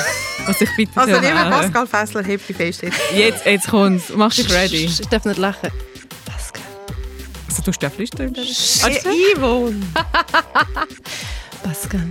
[0.46, 1.50] was ich bitte Also lieber wäre.
[1.50, 2.98] Pascal Fessler, hebt die fest jetzt.
[3.16, 4.12] Jetzt, jetzt kommt's.
[4.14, 4.86] Mach dich ready.
[4.86, 5.70] Ich darf nicht lachen.
[7.56, 7.92] Pascal.
[8.84, 9.10] Also, du.
[9.10, 9.82] Hey, Yvonne!
[11.64, 12.10] Pascal,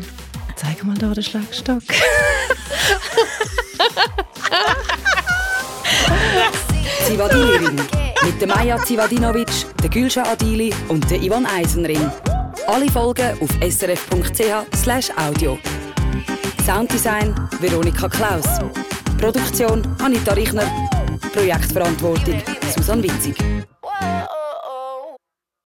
[0.56, 1.82] zeig mal da den Schlagstock.
[7.06, 7.80] Zivadili-Ring.
[8.24, 9.50] Mit der Maja Zivadinovic,
[9.82, 12.10] der Gülscha Adili und der Ivan Eisenring.
[12.66, 15.58] Alle Folgen auf srf.ch audio.
[16.64, 18.46] Sounddesign Veronika Klaus.
[19.18, 20.64] Produktion Anita Richner.
[21.32, 22.42] Projektverantwortung
[22.74, 23.36] Susan Witzig.